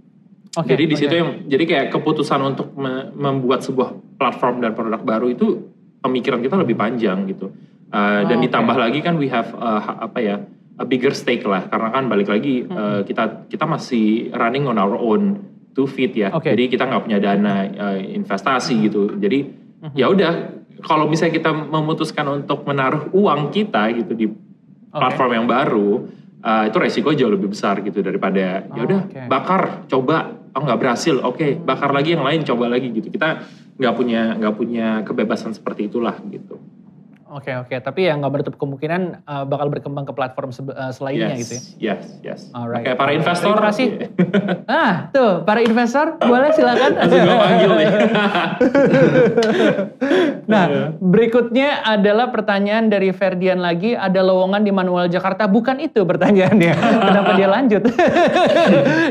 [0.56, 5.02] Oke, jadi di situ yang jadi kayak keputusan untuk me- membuat sebuah platform dan produk
[5.04, 5.68] baru itu
[6.00, 7.52] pemikiran kita lebih panjang gitu.
[7.92, 10.40] Uh, dan Oh, ditambah lagi kan we have uh, apa ya
[10.80, 14.96] a bigger stake lah karena kan balik lagi uh, kita kita masih running on our
[14.96, 15.44] own
[15.76, 16.32] two feet ya.
[16.32, 16.48] Oke.
[16.48, 19.12] Jadi kita nggak punya dana uh, investasi gitu.
[19.12, 19.44] Jadi
[19.92, 24.26] ya udah kalau misalnya kita memutuskan untuk menaruh uang kita gitu di
[24.88, 26.08] platform yang baru
[26.46, 29.20] uh, itu resiko jauh lebih besar gitu daripada ya udah Oh, oke.
[29.26, 30.46] bakar coba.
[30.56, 31.20] Oh nggak berhasil.
[31.20, 33.10] Oke bakar lagi yang lain coba lagi gitu.
[33.12, 33.44] Kita
[33.76, 36.56] nggak punya nggak punya kebebasan seperti itulah gitu
[37.36, 41.40] Oke oke, tapi ya nggak menutup kemungkinan uh, bakal berkembang ke platform uh, selainnya yes,
[41.44, 41.60] gitu ya.
[41.76, 42.40] Yes, yes.
[42.56, 42.80] Alright.
[42.80, 43.52] Oke, para investor.
[43.52, 43.88] Terima kasih.
[44.72, 46.96] ah, tuh para investor boleh silakan.
[46.96, 47.88] Langsung gue panggil nih.
[50.52, 50.64] nah,
[50.96, 53.92] berikutnya adalah pertanyaan dari Ferdian lagi.
[53.92, 55.44] Ada lowongan di Manual Jakarta?
[55.44, 56.72] Bukan itu pertanyaannya.
[57.12, 57.84] Kenapa dia lanjut?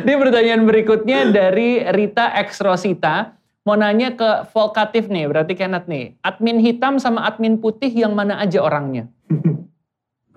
[0.02, 6.14] Ini pertanyaan berikutnya dari Rita X Rosita mau nanya ke Volkatif nih, berarti Kenneth nih.
[6.22, 9.10] Admin hitam sama admin putih yang mana aja orangnya?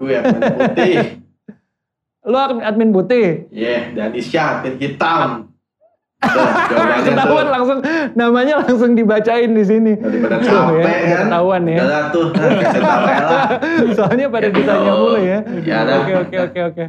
[0.00, 0.96] Gue admin putih.
[2.24, 3.46] Lo admin putih?
[3.52, 5.52] Iya, yeah, dan Isya admin hitam.
[7.06, 7.78] Ketahuan langsung
[8.18, 9.92] namanya langsung dibacain di sini.
[9.94, 11.24] Daripada capek ya, kan.
[11.30, 11.78] Ketahuan ya.
[11.78, 13.48] Udah tuh, lah.
[13.96, 15.38] Soalnya pada Ya, ditanya mulu ya.
[15.62, 15.96] Ya, dah.
[16.02, 16.84] Oke oke oke oke.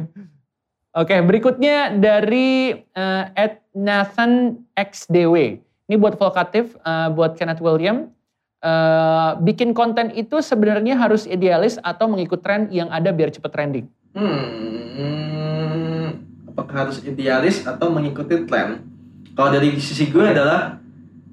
[0.90, 5.62] Oke, berikutnya dari uh, Ed Nathan XDW.
[5.90, 8.14] Ini buat Volkatif, uh, buat Kenneth William.
[8.62, 13.90] Uh, bikin konten itu sebenarnya harus idealis atau mengikut tren yang ada biar cepet trending.
[14.14, 16.14] Hmm,
[16.46, 18.86] apakah harus idealis atau mengikuti tren?
[19.34, 20.78] Kalau dari sisi gue adalah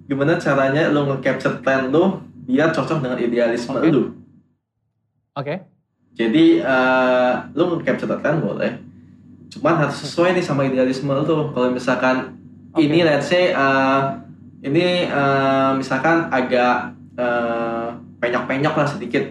[0.10, 3.94] gimana caranya lo nge-capture tren lo biar cocok dengan idealisme Oke.
[3.94, 4.10] lo.
[5.38, 5.70] Oke?
[6.18, 8.74] Jadi eh, lo nge-capture tren boleh,
[9.54, 11.54] cuman harus sesuai nih sama idealisme lo.
[11.54, 12.42] Kalau misalkan
[12.74, 12.88] Oke.
[12.88, 14.02] ini let's say eh,
[14.60, 17.88] ini eh, misalkan agak eh,
[18.18, 19.24] penyok-penyok lah sedikit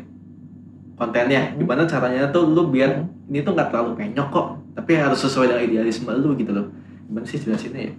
[0.95, 1.53] kontennya.
[1.53, 1.59] Hmm.
[1.59, 3.29] Gimana caranya tuh lo biar Hmm.
[3.29, 6.66] ini tuh nggak terlalu penyok kok, tapi harus sesuai dengan idealisme lo gitu loh.
[7.07, 7.93] Gimana sih jelasinnya ya?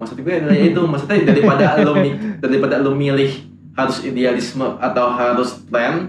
[0.00, 1.64] Maksud gue adalah itu, maksudnya daripada
[1.94, 3.30] mi- daripada lo milih
[3.72, 6.08] harus idealisme atau harus plan,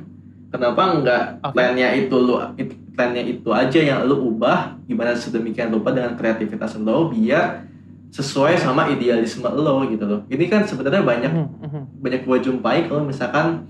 [0.49, 1.53] kenapa nggak Oke.
[1.53, 2.17] plannya itu
[2.55, 7.65] it- plannya itu aja yang lo ubah gimana sedemikian rupa dengan kreativitas lo biar
[8.13, 10.21] sesuai sama idealisme lo gitu loh.
[10.29, 11.81] Ini kan sebenarnya banyak Mhm, mhm.
[11.97, 13.65] banyak gue jumpai kalau misalkan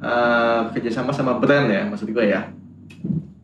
[0.00, 2.48] eh, kerjasama sama brand ya maksud gue ya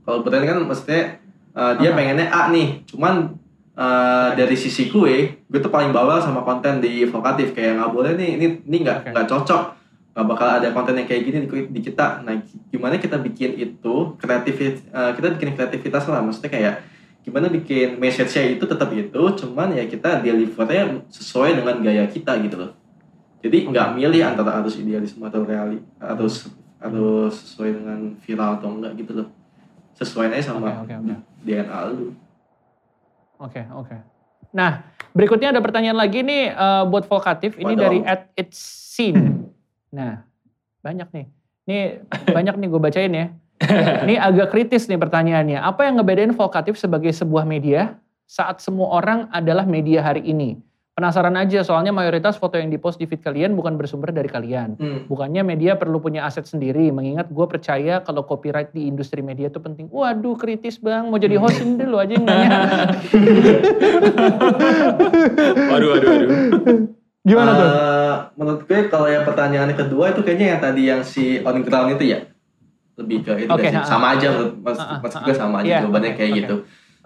[0.04, 1.20] kalau brand kan maksudnya
[1.52, 1.96] eh, dia Aha.
[1.96, 3.36] pengennya A nih cuman
[3.76, 8.16] eh, dari sisi gue gue tuh paling bawel sama konten di vokatif kayak nggak boleh
[8.16, 9.62] nih ini ini nggak nggak cocok
[10.16, 12.32] nggak bakal ada konten yang kayak gini di, di kita nah
[12.72, 14.56] gimana kita bikin itu kreatif
[14.88, 16.74] kita bikin kreativitas lah maksudnya kayak
[17.26, 22.54] gimana bikin message-nya itu tetap itu cuman ya kita delivernya sesuai dengan gaya kita gitu
[22.54, 22.72] loh
[23.42, 26.46] jadi nggak milih antara harus idealisme atau reali harus
[26.78, 29.28] harus sesuai dengan viral atau enggak gitu loh
[29.98, 31.14] sesuai aja sama Oke, oke, oke.
[31.42, 32.14] DNA lu
[33.36, 33.96] Oke, oke.
[34.56, 37.60] Nah, berikutnya ada pertanyaan lagi nih eh, buat Volkatif.
[37.60, 37.82] Ini Waduh.
[37.84, 39.16] dari at it's seen.
[39.86, 40.28] Nah,
[40.84, 41.26] banyak nih.
[41.64, 41.78] Ini
[42.36, 43.32] banyak nih gue bacain ya.
[44.06, 45.60] Ini agak kritis nih pertanyaannya.
[45.64, 47.96] Apa yang ngebedain Volkatif sebagai sebuah media
[48.28, 50.60] saat semua orang adalah media hari ini?
[50.96, 54.80] Penasaran aja soalnya mayoritas foto yang dipost di feed kalian bukan bersumber dari kalian.
[54.80, 55.12] hmm.
[55.12, 59.60] Bukannya media perlu punya aset sendiri, mengingat gue percaya kalau copyright di industri media itu
[59.60, 59.92] penting.
[59.92, 62.48] Waduh kritis bang, mau jadi host ini dulu aja yang nanya.
[65.68, 66.28] waduh, waduh, waduh.
[67.28, 67.68] Gimana tuh?
[67.68, 72.00] Eh, menurut gue kalau yang pertanyaan kedua itu kayaknya yang tadi yang si on ground
[72.00, 72.24] itu ya
[72.96, 73.70] lebih ke itu sih?
[73.72, 75.36] ha, sama aja menurut mas, ha, gue ha.
[75.36, 76.38] sama aja Iya, jawabannya kayak oke.
[76.38, 76.56] gitu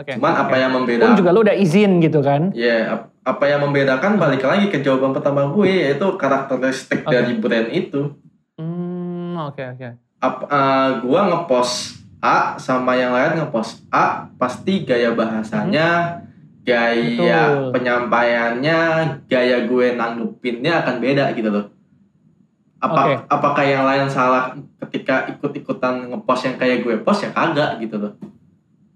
[0.01, 0.57] Oke, cuman apa oke.
[0.57, 2.43] yang Pun membedakan juga lu udah izin gitu kan?
[2.53, 7.11] ya ap- apa yang membedakan balik lagi ke jawaban pertama gue yaitu karakteristik Oke.
[7.11, 8.17] dari brand itu
[8.55, 9.89] Hmm, oke oke.
[10.19, 16.21] Ap- eh, gua ngepost A sama yang lain ngepost A pasti gaya bahasanya
[16.61, 17.17] gaya
[17.49, 17.73] Betul.
[17.73, 18.79] penyampaiannya
[19.25, 21.73] gaya gue nanggepinnya akan beda gitu loh
[22.81, 23.15] apa Oke.
[23.29, 28.13] apakah yang lain salah ketika ikut-ikutan ngepost yang kayak gue post ya kagak gitu loh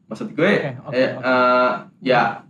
[0.07, 1.21] maksud gue Oke, oke, eh, oke.
[1.23, 1.71] eh,
[2.03, 2.41] ya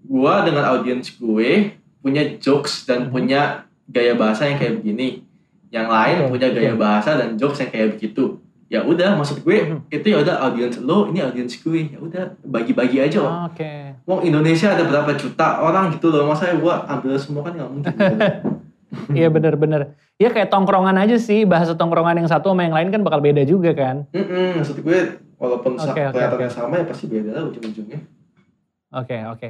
[0.00, 3.10] gua dengan audiens gue punya jokes dan Mhm.
[3.10, 3.40] punya
[3.86, 5.26] gaya bahasa yang kayak begini
[5.68, 9.56] yang lain Betul, punya gaya bahasa dan jokes yang kayak begitu ya udah maksud gue
[9.58, 9.78] Mhm.
[9.90, 13.50] itu ya udah audiens lo ini audiens gue ya udah bagi-bagi aja oh.
[13.50, 13.98] Oke.
[14.04, 17.92] Wong Indonesia ada berapa juta orang gitu loh masa gua ambil semua kan nggak mungkin
[17.92, 18.16] gitu.
[19.18, 19.94] Iya bener-bener.
[20.18, 23.44] Ya kayak tongkrongan aja sih, bahasa tongkrongan yang satu sama yang lain kan bakal beda
[23.44, 24.08] juga kan.
[24.10, 24.98] Mm-mm, maksud gue
[25.38, 26.56] walaupun Oke, oke, kelihatannya oke.
[26.56, 28.00] sama ya pasti beda lah ujung-ujungnya
[28.88, 29.48] Oke, oke.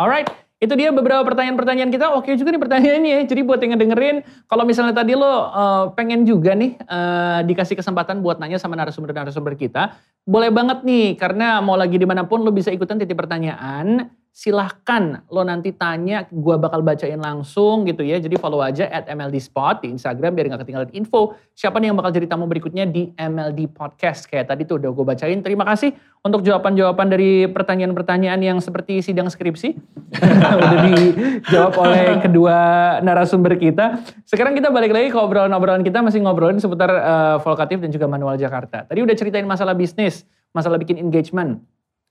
[0.00, 2.16] Alright, itu dia beberapa pertanyaan-pertanyaan kita.
[2.16, 3.18] Oke juga nih pertanyaannya.
[3.28, 8.24] Jadi buat yang ngedengerin, kalau misalnya tadi lo eh, pengen juga nih eh, dikasih kesempatan
[8.24, 11.20] buat nanya sama narasumber-narasumber kita, boleh banget nih.
[11.20, 16.24] Karena mau lagi di mana pun lo bisa ikutan titip pertanyaan silahkan lo nanti tanya,
[16.30, 18.16] gue bakal bacain langsung gitu ya.
[18.22, 21.98] Jadi follow aja at MLD Spot di Instagram biar gak ketinggalan info siapa nih yang
[21.98, 24.30] bakal jadi tamu berikutnya di MLD Podcast.
[24.30, 25.38] Kayak tadi tuh udah gue bacain.
[25.42, 29.76] Terima kasih untuk jawaban-jawaban dari pertanyaan-pertanyaan yang seperti sidang skripsi.
[30.62, 32.56] udah dijawab oleh kedua
[33.02, 34.00] narasumber kita.
[34.24, 38.38] Sekarang kita balik lagi ke obrolan-obrolan kita masih ngobrolin seputar uh, Volkatif dan juga Manual
[38.38, 38.86] Jakarta.
[38.86, 40.22] Tadi udah ceritain masalah bisnis,
[40.54, 41.60] masalah bikin engagement.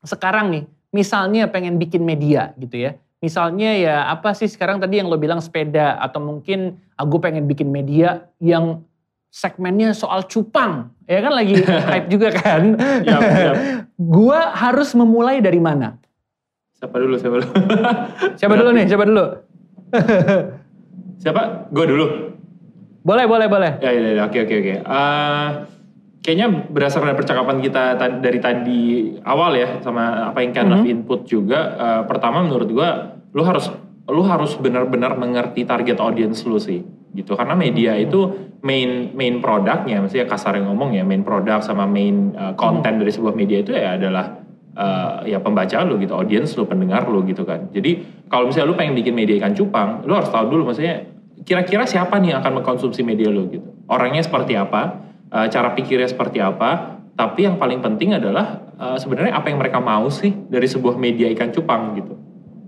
[0.04, 0.64] Sekarang nih,
[0.94, 2.92] misalnya pengen bikin media gitu ya.
[3.20, 7.68] Misalnya ya apa sih sekarang tadi yang lo bilang sepeda atau mungkin aku pengen bikin
[7.68, 8.88] media yang
[9.28, 10.90] segmennya soal cupang.
[11.04, 11.60] Ya kan lagi
[11.92, 12.80] hype juga kan.
[13.04, 13.56] Yap, yap.
[14.00, 16.00] Gua harus memulai dari mana?
[16.80, 17.52] Siapa dulu, siapa dulu?
[18.40, 19.26] siapa dulu nih, siapa dulu?
[21.20, 21.42] siapa?
[21.76, 22.06] Gue dulu.
[23.04, 23.72] Boleh, boleh, boleh.
[23.84, 24.74] Ya, ya, ya, oke, oke, oke.
[24.88, 25.48] Uh,
[26.20, 28.82] kayaknya berdasarkan percakapan kita dari tadi
[29.24, 30.92] awal ya sama apa yang kind of mhm.
[30.92, 33.72] input juga uh, pertama menurut gua lu harus
[34.10, 36.82] lu harus benar-benar mengerti target audience lu sih
[37.14, 38.06] gitu karena media hmm.
[38.06, 38.20] itu
[38.62, 43.02] main main produknya maksudnya kasar yang ngomong ya main produk sama main uh, konten hmm.
[43.02, 44.26] dari sebuah media itu ya adalah
[44.78, 48.76] uh, ya pembaca lu gitu audience lu pendengar lu gitu kan jadi kalau misalnya lu
[48.78, 51.10] pengen bikin media ikan cupang lu harus tahu dulu maksudnya
[51.42, 56.10] kira-kira siapa nih yang akan mengkonsumsi media lu gitu orangnya seperti apa uh, cara pikirnya
[56.10, 57.02] seperti apa.
[57.20, 61.28] Tapi yang paling penting adalah uh, sebenarnya apa yang mereka mau sih dari sebuah media
[61.36, 62.16] ikan cupang gitu.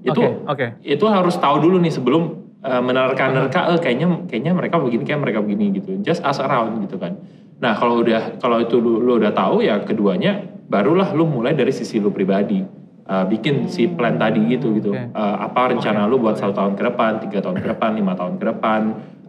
[0.03, 0.69] Itu okay, okay.
[0.83, 2.23] itu harus tahu dulu nih sebelum
[2.65, 5.95] uh, menerka-nerka, eh, kayaknya kayaknya mereka begini, kayak mereka begini gitu.
[6.03, 7.15] Just ask around gitu kan.
[7.61, 11.71] Nah kalau udah kalau itu lu, lu udah tahu ya keduanya barulah lu mulai dari
[11.71, 12.81] sisi lu pribadi.
[13.11, 14.95] Uh, bikin si plan tadi gitu gitu.
[14.95, 15.11] Okay.
[15.11, 16.11] Uh, apa rencana okay.
[16.11, 18.81] lu buat satu tahun ke depan, tiga tahun ke depan, lima tahun ke depan,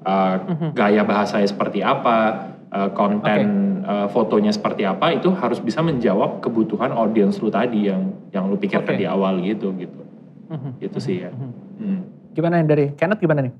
[0.07, 0.35] uh,
[0.71, 3.41] gaya bahasanya seperti apa, uh, konten
[3.85, 3.87] okay.
[3.87, 8.57] uh, fotonya seperti apa itu harus bisa menjawab kebutuhan audiens lu tadi yang yang lu
[8.57, 9.05] pikirkan okay.
[9.05, 10.01] di awal gitu gitu
[10.49, 10.73] mm-hmm.
[10.81, 11.85] itu sih ya mm-hmm.
[11.85, 12.01] mm.
[12.33, 13.55] gimana nih dari Kenneth gimana nih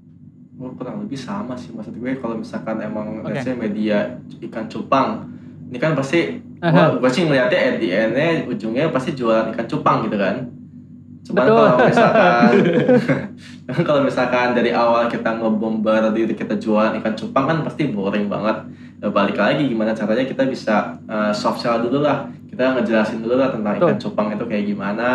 [0.59, 3.53] oh, kurang lebih sama sih maksud gue kalau misalkan emang okay.
[3.53, 4.17] media
[4.49, 5.29] ikan cupang
[5.69, 7.01] ini kan pasti uh-huh.
[7.01, 10.49] gue sih ngeliatnya at the end-nya ujungnya pasti jualan ikan cupang gitu kan
[11.23, 11.55] Cuman Betul.
[11.55, 12.51] kalau misalkan
[13.87, 18.67] kalau misalkan dari awal kita ngebombar diri kita jualan ikan cupang kan pasti boring banget.
[19.03, 22.31] Ya, balik lagi gimana caranya kita bisa uh, soft sell dulu lah.
[22.47, 25.11] Kita ngejelasin dulu lah tentang ikan cupang itu kayak gimana.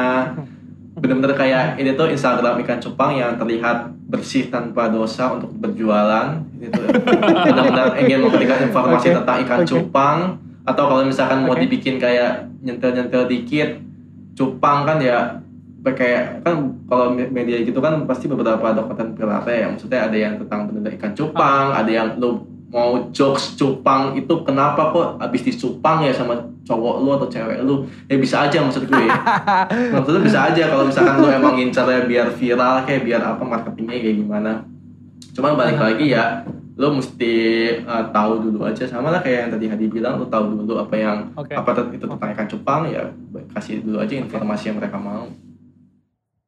[0.99, 6.35] Bener-bener kayak ini tuh Instagram ikan cupang yang terlihat bersih tanpa dosa untuk berjualan.
[6.59, 6.83] Itu
[7.47, 9.17] benar-benar ingin memberikan informasi okay.
[9.23, 9.69] tentang ikan okay.
[9.71, 10.19] cupang.
[10.67, 11.47] Atau kalau misalkan okay.
[11.47, 13.79] mau dibikin kayak nyentil-nyentil dikit,
[14.35, 15.39] cupang kan ya
[15.88, 20.67] kayak kan kalau media gitu kan pasti beberapa ada konten ya maksudnya ada yang tentang
[20.67, 26.11] benar ikan cupang ada yang lu mau jokes cupang itu kenapa kok abis dicupang ya
[26.11, 26.36] sama
[26.68, 27.88] cowok lu atau cewek lu?
[28.11, 29.05] Ya bisa aja maksud gue.
[29.95, 34.18] Maksudnya bisa aja kalau misalkan lu emang ngincarnya biar viral kayak biar apa marketingnya kayak
[34.20, 34.51] gimana.
[35.32, 36.43] Cuman balik lagi ya
[36.78, 37.34] lo mesti
[37.88, 38.84] uh, tahu dulu aja.
[38.84, 41.55] Sama lah kayak yang tadi Hadi bilang lo tahu dulu apa yang okay.
[41.55, 43.07] apa itu tentang ikan cupang ya
[43.55, 45.32] kasih dulu aja informasi yang mereka mau.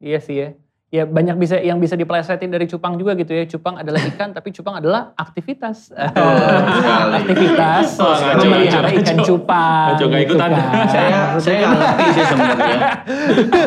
[0.03, 0.49] Iya sih ya.
[0.89, 3.45] Ya banyak bisa yang bisa dipelesetin dari cupang juga gitu ya.
[3.45, 5.93] Cupang adalah ikan tapi cupang adalah aktivitas.
[5.93, 9.93] Oh, aktivitas oh, memelihara ikan cupang.
[9.93, 10.49] Ngaco gak ikutan.
[10.49, 10.85] Gitu kan.
[10.89, 12.79] saya saya ngerti sih sebenarnya.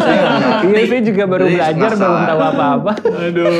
[0.02, 0.66] saya ngerti.
[0.66, 2.92] Iya sih juga baru Jadi belajar belum tahu apa-apa.
[3.06, 3.54] Aduh.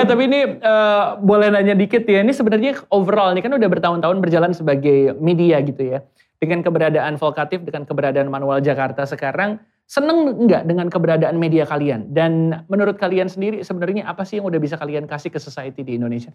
[0.00, 2.24] eh tapi ini uh, boleh nanya dikit ya.
[2.24, 6.00] Ini sebenarnya overall ini kan udah bertahun-tahun berjalan sebagai media gitu ya.
[6.40, 12.10] Dengan keberadaan Volkatif, dengan keberadaan Manual Jakarta sekarang, Seneng nggak dengan keberadaan media kalian?
[12.10, 16.00] Dan menurut kalian sendiri sebenarnya apa sih yang udah bisa kalian kasih ke society di
[16.00, 16.32] Indonesia?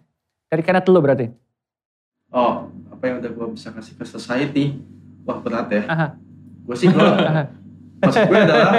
[0.48, 1.26] Dari Kenneth dulu berarti.
[2.30, 4.78] Oh, apa yang udah gue bisa kasih ke society?
[5.26, 5.82] Wah berat ya.
[5.90, 6.08] Aha.
[6.68, 7.00] Gue sih gue,
[8.02, 8.72] maksud gue adalah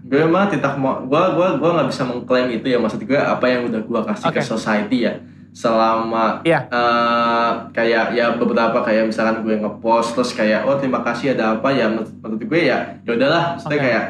[0.00, 3.44] gue emang tidak mau, gue gue gue nggak bisa mengklaim itu ya maksud gue apa
[3.50, 4.40] yang udah gue kasih okay.
[4.40, 5.20] ke society ya
[5.56, 6.68] selama yeah.
[6.68, 6.76] Iya.
[6.76, 11.72] uh, kayak ya beberapa kayak misalkan gue ngepost terus kayak oh terima kasih ada apa
[11.72, 13.86] ya menurut gue ya ya udahlah maksudnya okay.
[13.88, 14.04] kayak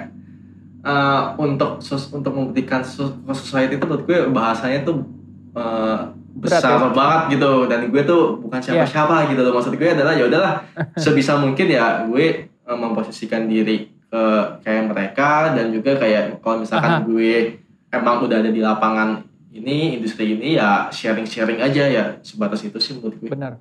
[0.82, 2.82] uh, untuk untuk memberikan
[3.30, 5.06] society itu menurut gue bahasanya tuh
[5.54, 6.96] uh, besar Berat, ya?
[6.98, 8.66] banget gitu dan gue tuh bukan iya.
[8.82, 9.28] siapa-siapa yeah.
[9.30, 10.54] gitu loh maksud gue adalah ya udahlah
[11.02, 14.22] sebisa mungkin ya gue uh, memposisikan diri ke
[14.66, 17.06] kayak mereka dan juga kayak kalau misalkan Aha.
[17.06, 17.62] gue
[17.94, 19.22] emang udah ada di lapangan
[19.60, 23.30] ini industri ini ya sharing-sharing aja ya sebatas itu sih menurut gue.
[23.32, 23.58] Benar.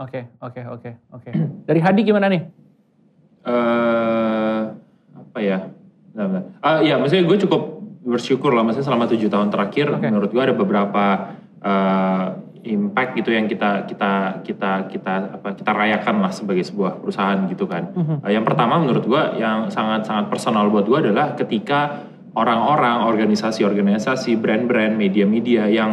[0.00, 0.88] Oke, okay, oke, okay, oke,
[1.20, 1.66] okay, oke.
[1.68, 2.42] Dari Hadi gimana nih?
[3.44, 4.72] Uh,
[5.12, 5.68] apa ya?
[6.16, 10.08] Ah uh, ya, maksudnya gue cukup bersyukur lah, maksudnya selama tujuh tahun terakhir, okay.
[10.08, 12.26] menurut gue ada beberapa uh,
[12.64, 17.64] impact gitu yang kita kita kita kita apa kita rayakan lah sebagai sebuah perusahaan gitu
[17.64, 17.92] kan.
[17.96, 18.16] Mhm.
[18.20, 24.38] Uh, yang pertama menurut gua yang sangat sangat personal buat gua adalah ketika orang-orang, organisasi-organisasi,
[24.38, 25.90] brand-brand, media-media yang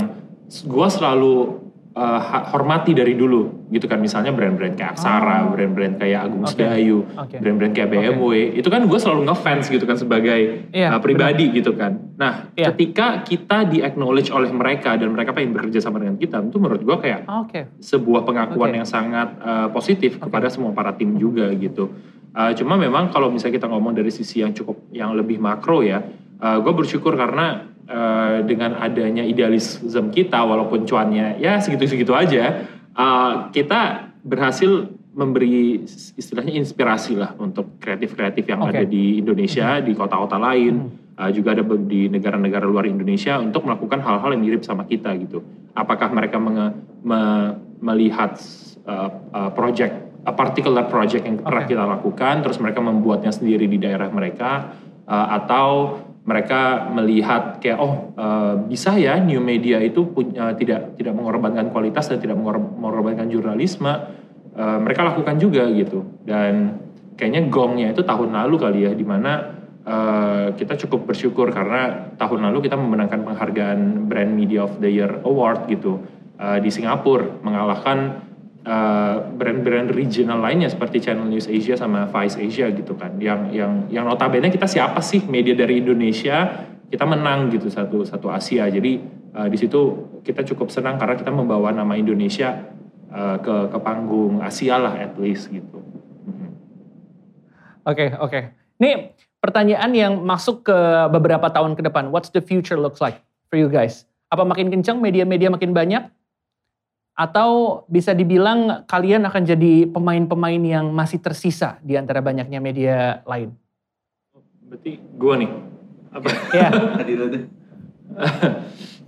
[0.69, 1.67] gua selalu
[1.97, 2.19] uh,
[2.53, 5.51] hormati dari dulu gitu kan misalnya brand-brand kayak Aksara, Oh.
[5.51, 6.55] brand-brand kayak Agung Oke.
[6.55, 7.35] Sedayu, Oke.
[7.35, 11.75] brand-brand kayak BMW, itu kan gue selalu ngefans gitu kan sebagai Iya, uh, pribadi gitu
[11.75, 12.15] kan.
[12.15, 12.71] Nah, Iya.
[12.71, 16.79] ketika kita di acknowledge oleh mereka dan mereka pengen bekerja sama dengan kita, itu menurut
[16.79, 17.67] gue kayak Oke.
[17.83, 18.77] sebuah pengakuan Oke.
[18.79, 21.91] yang sangat uh, positif kepada semua para tim juga gitu.
[22.31, 25.99] Uh, cuma memang kalau misalnya kita ngomong dari sisi yang cukup yang lebih makro ya,
[26.38, 34.13] gue bersyukur karena uh, dengan adanya idealisme kita walaupun cuannya ya segitu-segitu aja, uh, kita
[34.21, 35.81] berhasil memberi
[36.13, 38.69] istilahnya inspirasi lah untuk kreatif-kreatif yang Oke.
[38.69, 43.97] ada di Indonesia, di kota-kota lain, uh, juga ada di negara-negara luar Indonesia untuk melakukan
[44.05, 45.41] hal-hal yang mirip sama kita gitu.
[45.73, 48.38] Apakah mereka menge- me- melihat
[48.85, 51.73] uh, uh, project, a particular project yang pernah Oke.
[51.73, 54.77] kita lakukan, terus mereka membuatnya sendiri di daerah mereka,
[55.09, 55.97] uh, atau
[56.28, 62.11] mereka melihat kayak oh uh, bisa ya new media itu punya tidak tidak mengorbankan kualitas
[62.11, 66.03] dan tidak mengor- mengorbankan jurnalisme uh, mereka lakukan juga gitu.
[66.28, 66.84] Dan
[67.15, 69.55] kayaknya gongnya itu tahun lalu kali ya di mana
[69.88, 75.23] uh, kita cukup bersyukur karena tahun lalu kita memenangkan penghargaan Brand Media of the Year
[75.23, 76.03] Award gitu
[76.43, 78.26] uh, di Singapura mengalahkan
[78.68, 83.88] uh, brand-brand regional lainnya seperti Channel News Asia sama Vice Asia gitu kan yang yang
[83.88, 88.99] yang notabene kita siapa sih media dari Indonesia kita menang gitu satu satu Asia jadi
[89.34, 92.68] uh, di situ kita cukup senang karena kita membawa nama Indonesia
[93.09, 95.88] uh, ke ke panggung Asia lah at least gitu
[96.28, 96.49] Mhm.
[97.88, 98.39] Oke, oke.
[98.78, 100.78] Ini pertanyaan yang masuk ke
[101.09, 102.11] beberapa tahun ke depan.
[102.11, 104.03] What's the future looks like for you guys?
[104.28, 106.03] Apa makin kencang, media-media makin banyak?
[107.18, 113.57] Atau bisa dibilang kalian akan jadi pemain-pemain yang masih tersisa di antara banyaknya media lain?
[114.68, 115.51] berarti gua nih.
[116.11, 116.28] Apa?
[116.55, 116.70] Ya,
[117.07, 117.43] deh.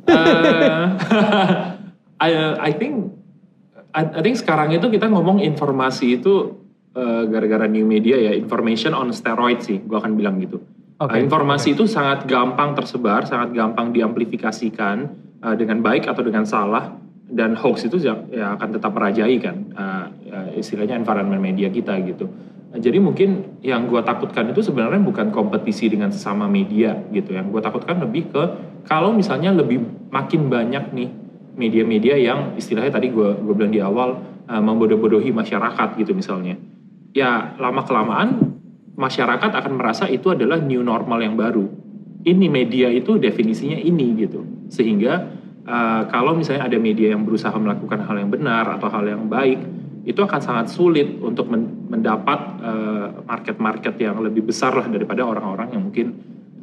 [0.09, 0.83] Eh,
[2.25, 3.13] I, I think
[3.93, 6.57] I, I think sekarang itu kita ngomong informasi itu
[6.95, 10.63] eh, gara-gara new media ya information on steroid sih gua akan bilang gitu.
[10.99, 14.97] Oke, Eh, informasi itu sangat gampang tersebar sangat gampang diamplifikasikan
[15.45, 16.91] eh, dengan baik atau dengan salah
[17.29, 22.25] dan hoax itu ya, ya akan tetap merajai kan eh, istilahnya environment media kita gitu
[22.69, 27.33] jadi mungkin yang gue takutkan itu sebenarnya bukan kompetisi dengan sesama media gitu.
[27.33, 28.43] Yang gue takutkan lebih ke
[28.85, 29.81] kalau misalnya lebih
[30.13, 31.09] makin banyak nih
[31.57, 36.61] media-media yang istilahnya tadi gue gue bilang di awal uh, membodoh-bodohi masyarakat gitu misalnya.
[37.09, 38.61] Ya lama kelamaan
[38.93, 41.65] masyarakat akan merasa itu adalah new normal yang baru.
[42.21, 44.45] Ini media itu definisinya ini gitu.
[44.69, 45.38] Sehingga
[45.69, 49.61] uh, kalau misalnya ada media yang berusaha melakukan hal yang benar atau hal yang baik
[50.09, 55.75] itu akan sangat sulit untuk men- mendapat eh, market-market yang lebih besar lah daripada orang-orang
[55.75, 56.07] yang mungkin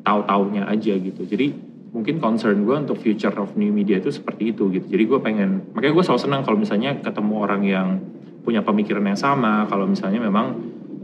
[0.02, 1.22] tahu-taunya aja gitu.
[1.22, 1.54] Jadi
[1.94, 4.86] mungkin concern gue untuk future of new media itu seperti itu gitu.
[4.90, 7.88] Jadi gue pengen, makanya gue selalu senang kalau misalnya ketemu orang yang
[8.42, 9.66] punya pemikiran yang sama.
[9.70, 10.46] Kalau misalnya memang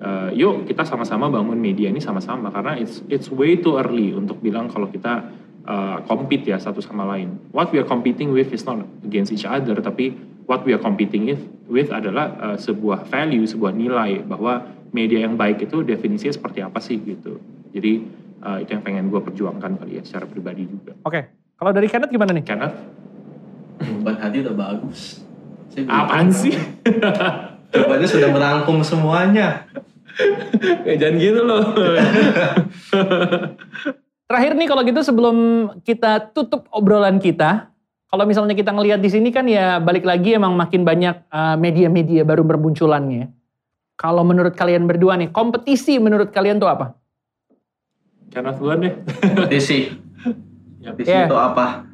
[0.03, 4.43] eh, yuk kita sama-sama bangun media ini sama-sama karena it's it's way too early untuk
[4.43, 5.31] bilang kalau kita
[5.67, 7.39] uh, compete ya satu sama lain.
[7.55, 10.15] What we are competing with is not against each other, tapi
[10.47, 15.41] what we are competing with, with adalah uh, sebuah value, sebuah nilai bahwa media yang
[15.41, 17.41] baik itu definisinya seperti apa sih gitu.
[17.73, 17.93] Jadi
[18.45, 20.95] uh, itu yang pengen gue perjuangkan kali ya secara pribadi juga.
[21.03, 21.43] oke.
[21.63, 22.43] Kalau dari Kenneth gimana nih?
[22.43, 22.69] Karena
[23.83, 25.23] Jawaban Hadi udah bagus.
[25.71, 26.43] Saya apaan tahu.
[26.43, 26.55] sih?
[27.73, 29.71] Jawabannya sudah merangkum semuanya.
[30.83, 31.63] Eh, Jangan gitu loh.
[34.33, 35.37] Terakhir nih kalau gitu sebelum
[35.85, 37.69] kita tutup obrolan kita,
[38.09, 42.25] kalau misalnya kita ngelihat di sini kan ya balik lagi emang makin banyak uh, media-media
[42.25, 43.29] baru bermunculannya.
[44.01, 46.97] Kalau menurut kalian berdua nih, kompetisi menurut kalian tuh apa?
[48.33, 48.97] Karena duluan deh.
[49.37, 49.93] Kompetisi.
[50.81, 51.29] Kompetisi Yeah.
[51.29, 51.85] itu apa?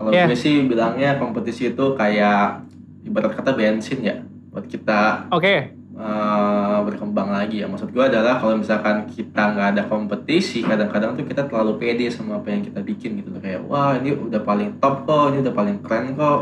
[0.00, 0.32] Kalau Yeah.
[0.32, 2.64] gue sih bilangnya kompetisi itu kayak
[3.04, 7.66] ibarat kata bensin ya buat kita Oke, eh, berkembang lagi ya.
[7.68, 12.40] Maksud gue adalah kalau misalkan kita nggak ada kompetisi, kadang-kadang tuh kita terlalu pede sama
[12.40, 13.40] apa yang kita bikin gitu loh.
[13.40, 16.40] Kayak wah ini udah paling top kok, ini udah paling keren kok.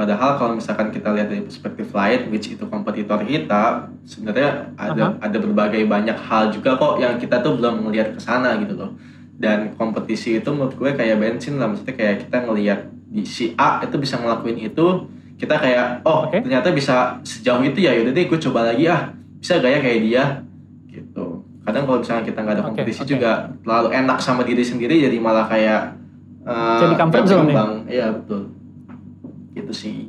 [0.00, 5.36] Padahal kalau misalkan kita lihat dari perspektif lain, which itu kompetitor kita, sebenarnya ada ada
[5.36, 8.96] berbagai banyak hal juga kok yang kita tuh belum ngelihat ke sana gitu loh.
[9.36, 12.80] Dan kompetisi itu menurut gue kayak bensin lah, maksudnya kayak kita ngelihat
[13.12, 15.04] di si A itu bisa ngelakuin itu,
[15.40, 16.44] kita kayak oh Oke.
[16.44, 20.00] ternyata bisa sejauh itu ya, yaudah deh gue coba lagi ah, bisa gak ya kayak
[20.04, 20.24] dia
[20.92, 21.40] gitu.
[21.64, 25.48] Kadang kalau misalnya kita nggak ada kompetisi juga terlalu enak sama diri sendiri, jadi malah
[25.48, 25.96] kayak
[26.44, 27.64] eh, Jadi comfort zone ya?
[27.88, 28.42] Iya betul.
[29.50, 30.06] gitu sih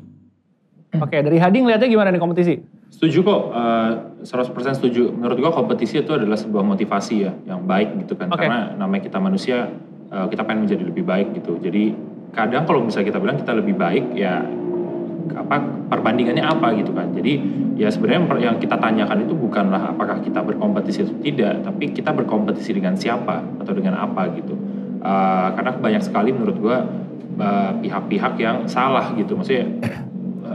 [1.00, 2.60] Oke, dari Hadi ngeliatnya gimana nih kompetisi?
[2.92, 3.92] Setuju kok, uh,
[4.28, 5.08] 100% setuju.
[5.16, 8.28] Menurut gua kompetisi itu adalah sebuah motivasi ya, yang baik gitu kan.
[8.28, 8.44] Oke.
[8.44, 9.72] Karena namanya kita manusia,
[10.12, 11.56] uh, kita pengen menjadi lebih baik gitu.
[11.64, 11.96] Jadi
[12.36, 14.44] kadang kalau bisa kita bilang kita lebih baik ya
[15.36, 17.14] apa perbandingannya apa gitu kan.
[17.14, 17.34] Jadi
[17.78, 22.78] ya sebenarnya yang kita tanyakan itu bukanlah apakah kita berkompetisi atau tidak, tapi kita berkompetisi
[22.78, 24.58] dengan siapa atau dengan apa gitu.
[25.02, 26.78] Uh, karena banyak sekali menurut gua
[27.42, 29.34] uh, pihak-pihak yang salah gitu.
[29.34, 29.66] Maksudnya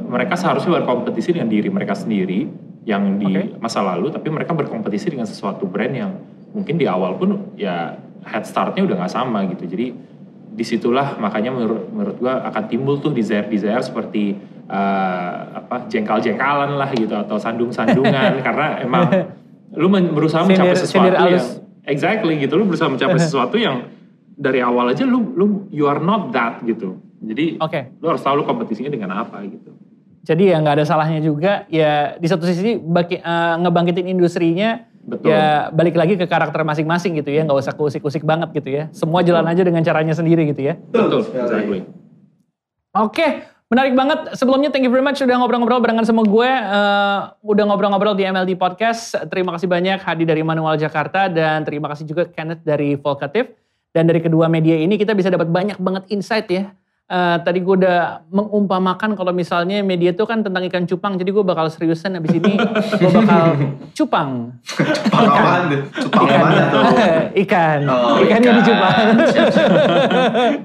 [0.07, 2.47] mereka seharusnya berkompetisi dengan diri mereka sendiri
[2.87, 3.59] yang di Oke.
[3.59, 6.15] masa lalu, tapi mereka berkompetisi dengan sesuatu brand yang
[6.55, 9.67] mungkin di awal pun ya head startnya udah nggak sama gitu.
[9.67, 9.87] Jadi
[10.57, 16.91] di situlah makanya menurut, menurut gua akan timbul tuh desire-desire seperti eh, apa jengkal-jengkalan lah
[16.93, 19.03] gitu atau sandung-sandungan karena emang
[19.75, 21.47] lu men- berusaha Sindir- mencapai sesuatu yang
[21.87, 23.87] exactly gitu lu berusaha mencapai sesuatu yang
[24.37, 27.01] dari awal aja lu lu you are not that gitu.
[27.25, 27.97] Jadi Oke.
[27.99, 29.73] lu harus tahu lu kompetisinya dengan apa gitu.
[30.27, 35.31] Jadi ya nggak ada salahnya juga ya di satu sisi baki, eh, ngebangkitin industrinya Betul.
[35.31, 39.23] ya balik lagi ke karakter masing-masing gitu ya nggak usah kusik-kusik banget gitu ya semua
[39.23, 41.87] jalan aja dengan caranya sendiri gitu ya Betul, exactly.
[42.91, 43.29] oke
[43.69, 44.39] menarik banget.
[44.39, 46.51] Sebelumnya thank you very much udah ngobrol-ngobrol barengan sama gue.
[46.51, 49.15] Eh, udah ngobrol-ngobrol di MLD Podcast.
[49.33, 51.27] Terima kasih banyak Hadi dari Manual Jakarta.
[51.27, 53.51] Dan terima kasih juga Kenneth dari Volkatif
[53.97, 56.69] dan dari kedua media ini kita bisa dapat banyak banget insight ya
[57.07, 61.45] Eh, tadi gue udah mengumpamakan kalau misalnya media itu kan tentang ikan cupang, jadi gue
[61.47, 62.59] bakal seriusan abis ini
[62.99, 63.55] gue bakal
[63.95, 64.51] cupang.
[65.07, 65.83] Cupang deh?
[66.03, 66.83] Cupang mana tuh?
[67.47, 68.59] ikan, Oh, ikannya ikan.
[68.59, 69.07] dicupang.
[69.23, 69.71] Siap, siap.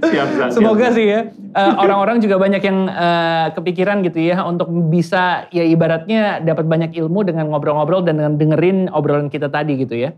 [0.01, 0.97] Siap, Zan, Semoga siap.
[0.97, 6.41] sih ya eh, orang-orang juga banyak yang eh, kepikiran gitu ya untuk bisa ya ibaratnya
[6.41, 10.17] dapat banyak ilmu dengan ngobrol-ngobrol dan dengan dengerin obrolan kita tadi gitu ya.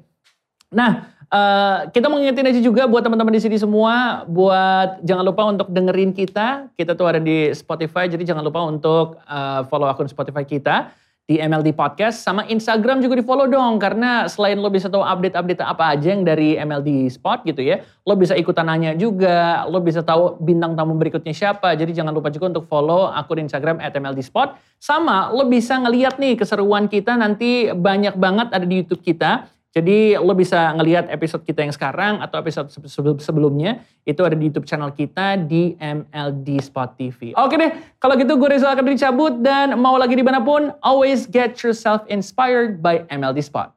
[0.71, 1.03] Nah,
[1.33, 6.13] eh, kita mau aja juga buat teman-teman di sini semua, buat jangan lupa untuk dengerin
[6.13, 6.69] kita.
[6.77, 11.39] Kita tuh ada di Spotify, jadi jangan lupa untuk eh, follow akun Spotify kita di
[11.39, 15.95] MLD Podcast sama Instagram juga di follow dong karena selain lo bisa tahu update-update apa
[15.95, 20.35] aja yang dari MLD Spot gitu ya, lo bisa ikutan nanya juga, lo bisa tahu
[20.43, 21.79] bintang tamu berikutnya siapa.
[21.79, 24.59] Jadi jangan lupa juga untuk follow akun Instagram @MLD Spot.
[24.83, 29.47] Sama lo bisa ngeliat nih keseruan kita nanti banyak banget ada di YouTube kita.
[29.73, 34.37] Jadi lo bisa ngelihat episode kita yang sekarang atau episode se- sebelum- sebelumnya itu ada
[34.37, 37.33] di YouTube channel kita di MLD Spot TV.
[37.33, 41.25] Oke deh, kalau gitu gue Rizal akan dicabut dan mau lagi di mana pun, always
[41.25, 43.73] get yourself inspired by MLD Spot.